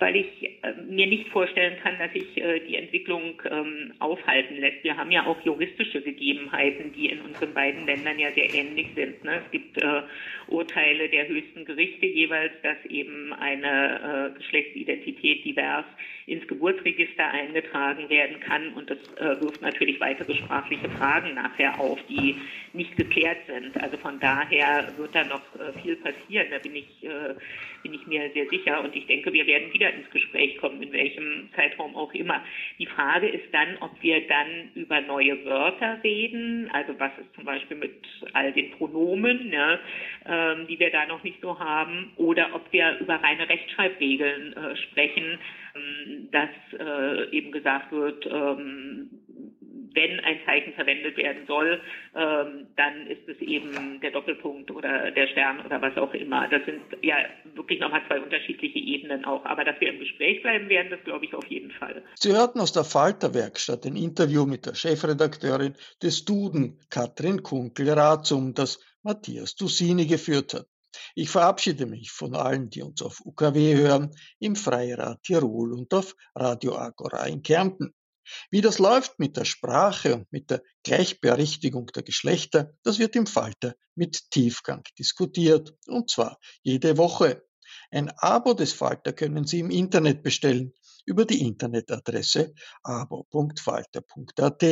weil 0.00 0.16
ich 0.16 0.50
äh, 0.62 0.74
mir 0.86 1.06
nicht 1.06 1.28
vorstellen 1.28 1.78
kann, 1.82 1.98
dass 1.98 2.12
sich 2.12 2.36
äh, 2.36 2.60
die 2.60 2.76
Entwicklung 2.76 3.40
ähm, 3.50 3.94
aufhalten 4.00 4.56
lässt. 4.56 4.84
Wir 4.84 4.98
haben 4.98 5.10
ja 5.10 5.24
auch 5.24 5.40
juristische 5.46 6.02
Gegebenheiten, 6.02 6.92
die 6.92 7.06
in 7.06 7.20
unseren 7.22 7.54
beiden 7.54 7.86
Ländern 7.86 8.18
ja 8.18 8.30
sehr 8.32 8.52
ähnlich 8.52 8.88
sind. 8.94 9.24
Ne? 9.24 9.40
Es 9.46 9.50
gibt 9.50 9.82
äh, 9.82 10.02
Urteile 10.54 11.08
der 11.08 11.28
höchsten 11.28 11.64
Gerichte 11.64 12.06
jeweils, 12.06 12.52
dass 12.62 12.76
eben 12.88 13.32
eine 13.32 14.30
äh, 14.32 14.38
Geschlechtsidentität 14.38 15.44
divers 15.44 15.84
ins 16.26 16.46
Geburtsregister 16.48 17.30
eingetragen 17.30 18.08
werden 18.08 18.40
kann. 18.40 18.72
Und 18.74 18.88
das 18.88 18.98
äh, 19.16 19.40
wirft 19.42 19.60
natürlich 19.60 20.00
weitere 20.00 20.34
sprachliche 20.34 20.88
Fragen 20.90 21.34
nachher 21.34 21.78
auf, 21.78 21.98
die 22.08 22.36
nicht 22.72 22.96
geklärt 22.96 23.38
sind. 23.46 23.76
Also 23.82 23.96
von 23.98 24.18
daher 24.20 24.92
wird 24.96 25.14
da 25.14 25.24
noch 25.24 25.42
äh, 25.56 25.78
viel 25.82 25.96
passieren, 25.96 26.46
da 26.50 26.58
bin 26.58 26.76
ich, 26.76 27.04
äh, 27.04 27.34
bin 27.82 27.94
ich 27.94 28.06
mir 28.06 28.30
sehr 28.32 28.48
sicher. 28.48 28.82
Und 28.82 28.96
ich 28.96 29.06
denke, 29.06 29.32
wir 29.32 29.46
werden 29.46 29.72
wieder 29.72 29.92
ins 29.92 30.08
Gespräch 30.10 30.56
kommen, 30.58 30.82
in 30.82 30.92
welchem 30.92 31.50
Zeitraum 31.54 31.94
auch 31.94 32.12
immer. 32.14 32.42
Die 32.78 32.86
Frage 32.86 33.28
ist 33.28 33.52
dann, 33.52 33.76
ob 33.80 33.90
wir 34.02 34.26
dann 34.26 34.70
über 34.74 35.00
neue 35.02 35.44
Wörter 35.44 35.98
reden, 36.02 36.70
also 36.72 36.98
was 36.98 37.12
ist 37.18 37.34
zum 37.34 37.44
Beispiel 37.44 37.76
mit 37.76 37.94
all 38.32 38.52
den 38.52 38.70
Pronomen, 38.72 39.52
ja, 39.52 39.78
ähm, 40.44 40.66
die 40.66 40.78
wir 40.78 40.90
da 40.90 41.06
noch 41.06 41.22
nicht 41.22 41.40
so 41.40 41.58
haben, 41.58 42.12
oder 42.16 42.54
ob 42.54 42.72
wir 42.72 42.98
über 43.00 43.16
reine 43.16 43.48
Rechtschreibregeln 43.48 44.52
äh, 44.52 44.76
sprechen, 44.76 45.38
ähm, 45.74 46.28
dass 46.30 46.50
äh, 46.78 47.30
eben 47.30 47.52
gesagt 47.52 47.92
wird, 47.92 48.26
ähm, 48.26 49.23
wenn 49.94 50.20
ein 50.20 50.38
Zeichen 50.44 50.72
verwendet 50.74 51.16
werden 51.16 51.46
soll, 51.46 51.80
ähm, 52.14 52.66
dann 52.76 53.06
ist 53.06 53.28
es 53.28 53.38
eben 53.40 54.00
der 54.00 54.10
Doppelpunkt 54.10 54.70
oder 54.70 55.10
der 55.10 55.26
Stern 55.28 55.64
oder 55.64 55.80
was 55.80 55.96
auch 55.96 56.12
immer. 56.14 56.48
Das 56.48 56.64
sind 56.64 56.82
ja 57.02 57.16
wirklich 57.54 57.80
nochmal 57.80 58.02
zwei 58.06 58.20
unterschiedliche 58.20 58.78
Ebenen 58.78 59.24
auch. 59.24 59.44
Aber 59.44 59.64
dass 59.64 59.80
wir 59.80 59.92
im 59.92 60.00
Gespräch 60.00 60.42
bleiben 60.42 60.68
werden, 60.68 60.90
das 60.90 61.02
glaube 61.04 61.24
ich 61.24 61.34
auf 61.34 61.46
jeden 61.46 61.70
Fall. 61.72 62.02
Sie 62.16 62.32
hörten 62.32 62.60
aus 62.60 62.72
der 62.72 62.84
Falterwerkstatt 62.84 63.86
ein 63.86 63.96
Interview 63.96 64.46
mit 64.46 64.66
der 64.66 64.74
Chefredakteurin 64.74 65.74
des 66.02 66.24
Duden, 66.24 66.80
Katrin 66.90 67.42
Kunkel-Ratzum, 67.42 68.54
das 68.54 68.80
Matthias 69.02 69.54
Dusini 69.54 70.06
geführt 70.06 70.54
hat. 70.54 70.66
Ich 71.14 71.28
verabschiede 71.28 71.86
mich 71.86 72.10
von 72.10 72.34
allen, 72.34 72.70
die 72.70 72.82
uns 72.82 73.02
auf 73.02 73.20
UKW 73.24 73.74
hören, 73.74 74.14
im 74.38 74.56
Freirad 74.56 75.22
Tirol 75.22 75.72
und 75.72 75.92
auf 75.92 76.14
Radio 76.34 76.76
Agora 76.76 77.26
in 77.26 77.42
Kärnten. 77.42 77.92
Wie 78.50 78.60
das 78.60 78.78
läuft 78.78 79.18
mit 79.18 79.36
der 79.36 79.44
Sprache 79.44 80.14
und 80.14 80.32
mit 80.32 80.50
der 80.50 80.62
Gleichberechtigung 80.82 81.86
der 81.86 82.02
Geschlechter, 82.02 82.72
das 82.82 82.98
wird 82.98 83.16
im 83.16 83.26
Falter 83.26 83.74
mit 83.94 84.30
Tiefgang 84.30 84.82
diskutiert, 84.98 85.74
und 85.86 86.10
zwar 86.10 86.38
jede 86.62 86.96
Woche. 86.96 87.44
Ein 87.90 88.10
Abo 88.16 88.54
des 88.54 88.72
Falter 88.72 89.12
können 89.12 89.46
Sie 89.46 89.60
im 89.60 89.70
Internet 89.70 90.22
bestellen 90.22 90.74
über 91.04 91.24
die 91.24 91.46
Internetadresse 91.46 92.54
abo.falter.at. 92.82 94.62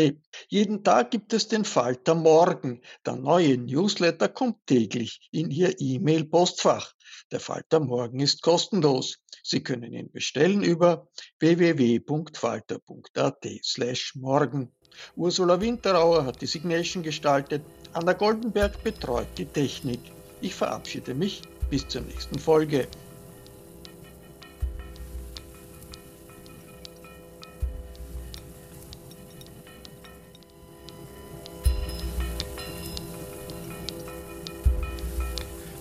Jeden 0.48 0.84
Tag 0.84 1.10
gibt 1.10 1.32
es 1.32 1.48
den 1.48 1.64
Falter 1.64 2.14
Morgen. 2.14 2.82
Der 3.06 3.16
neue 3.16 3.58
Newsletter 3.58 4.28
kommt 4.28 4.66
täglich 4.66 5.28
in 5.30 5.50
Ihr 5.50 5.74
E-Mail-Postfach. 5.78 6.92
Der 7.30 7.40
Falter 7.40 7.80
Morgen 7.80 8.20
ist 8.20 8.42
kostenlos. 8.42 9.18
Sie 9.42 9.62
können 9.62 9.92
ihn 9.92 10.10
bestellen 10.12 10.62
über 10.62 11.08
www.falter.at 11.40 13.44
slash 13.64 14.14
morgen. 14.14 14.72
Ursula 15.16 15.60
Winterauer 15.60 16.24
hat 16.24 16.40
die 16.40 16.46
Signation 16.46 17.02
gestaltet. 17.02 17.62
Anna 17.92 18.12
Goldenberg 18.12 18.82
betreut 18.84 19.26
die 19.36 19.46
Technik. 19.46 20.00
Ich 20.40 20.54
verabschiede 20.54 21.14
mich 21.14 21.42
bis 21.70 21.88
zur 21.88 22.02
nächsten 22.02 22.38
Folge. 22.38 22.86